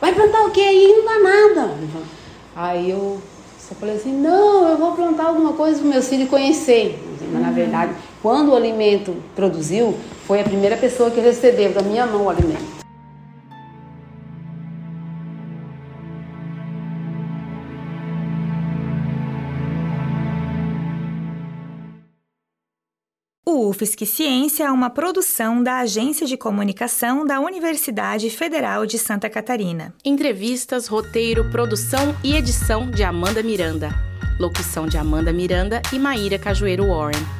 Vai 0.00 0.12
plantar 0.14 0.44
o 0.44 0.50
que 0.50 0.60
aí? 0.60 0.96
Não 0.96 1.04
dá 1.04 1.18
nada. 1.20 1.74
Aí 2.56 2.90
eu 2.90 3.20
só 3.56 3.74
falei 3.76 3.96
assim, 3.96 4.12
não, 4.12 4.68
eu 4.68 4.76
vou 4.76 4.96
plantar 4.96 5.26
alguma 5.26 5.52
coisa 5.52 5.78
para 5.78 5.88
meus 5.88 6.08
filhos 6.08 6.28
conhecer. 6.28 6.98
Mas, 7.32 7.40
na 7.40 7.52
verdade, 7.52 7.94
quando 8.20 8.50
o 8.50 8.56
alimento 8.56 9.14
produziu, 9.36 9.96
foi 10.26 10.40
a 10.40 10.44
primeira 10.44 10.76
pessoa 10.76 11.10
que 11.10 11.20
recebeu 11.20 11.72
da 11.72 11.82
minha 11.82 12.04
mão 12.04 12.24
o 12.24 12.30
alimento. 12.30 12.79
UFSC 23.70 24.04
Ciência 24.04 24.64
é 24.64 24.70
uma 24.72 24.90
produção 24.90 25.62
da 25.62 25.78
Agência 25.78 26.26
de 26.26 26.36
Comunicação 26.36 27.24
da 27.24 27.38
Universidade 27.38 28.28
Federal 28.28 28.84
de 28.84 28.98
Santa 28.98 29.30
Catarina. 29.30 29.94
Entrevistas, 30.04 30.88
roteiro, 30.88 31.48
produção 31.52 32.12
e 32.24 32.34
edição 32.34 32.90
de 32.90 33.04
Amanda 33.04 33.44
Miranda. 33.44 33.90
Locução 34.40 34.88
de 34.88 34.98
Amanda 34.98 35.32
Miranda 35.32 35.80
e 35.92 36.00
Maíra 36.00 36.36
Cajueiro 36.36 36.88
Warren. 36.88 37.39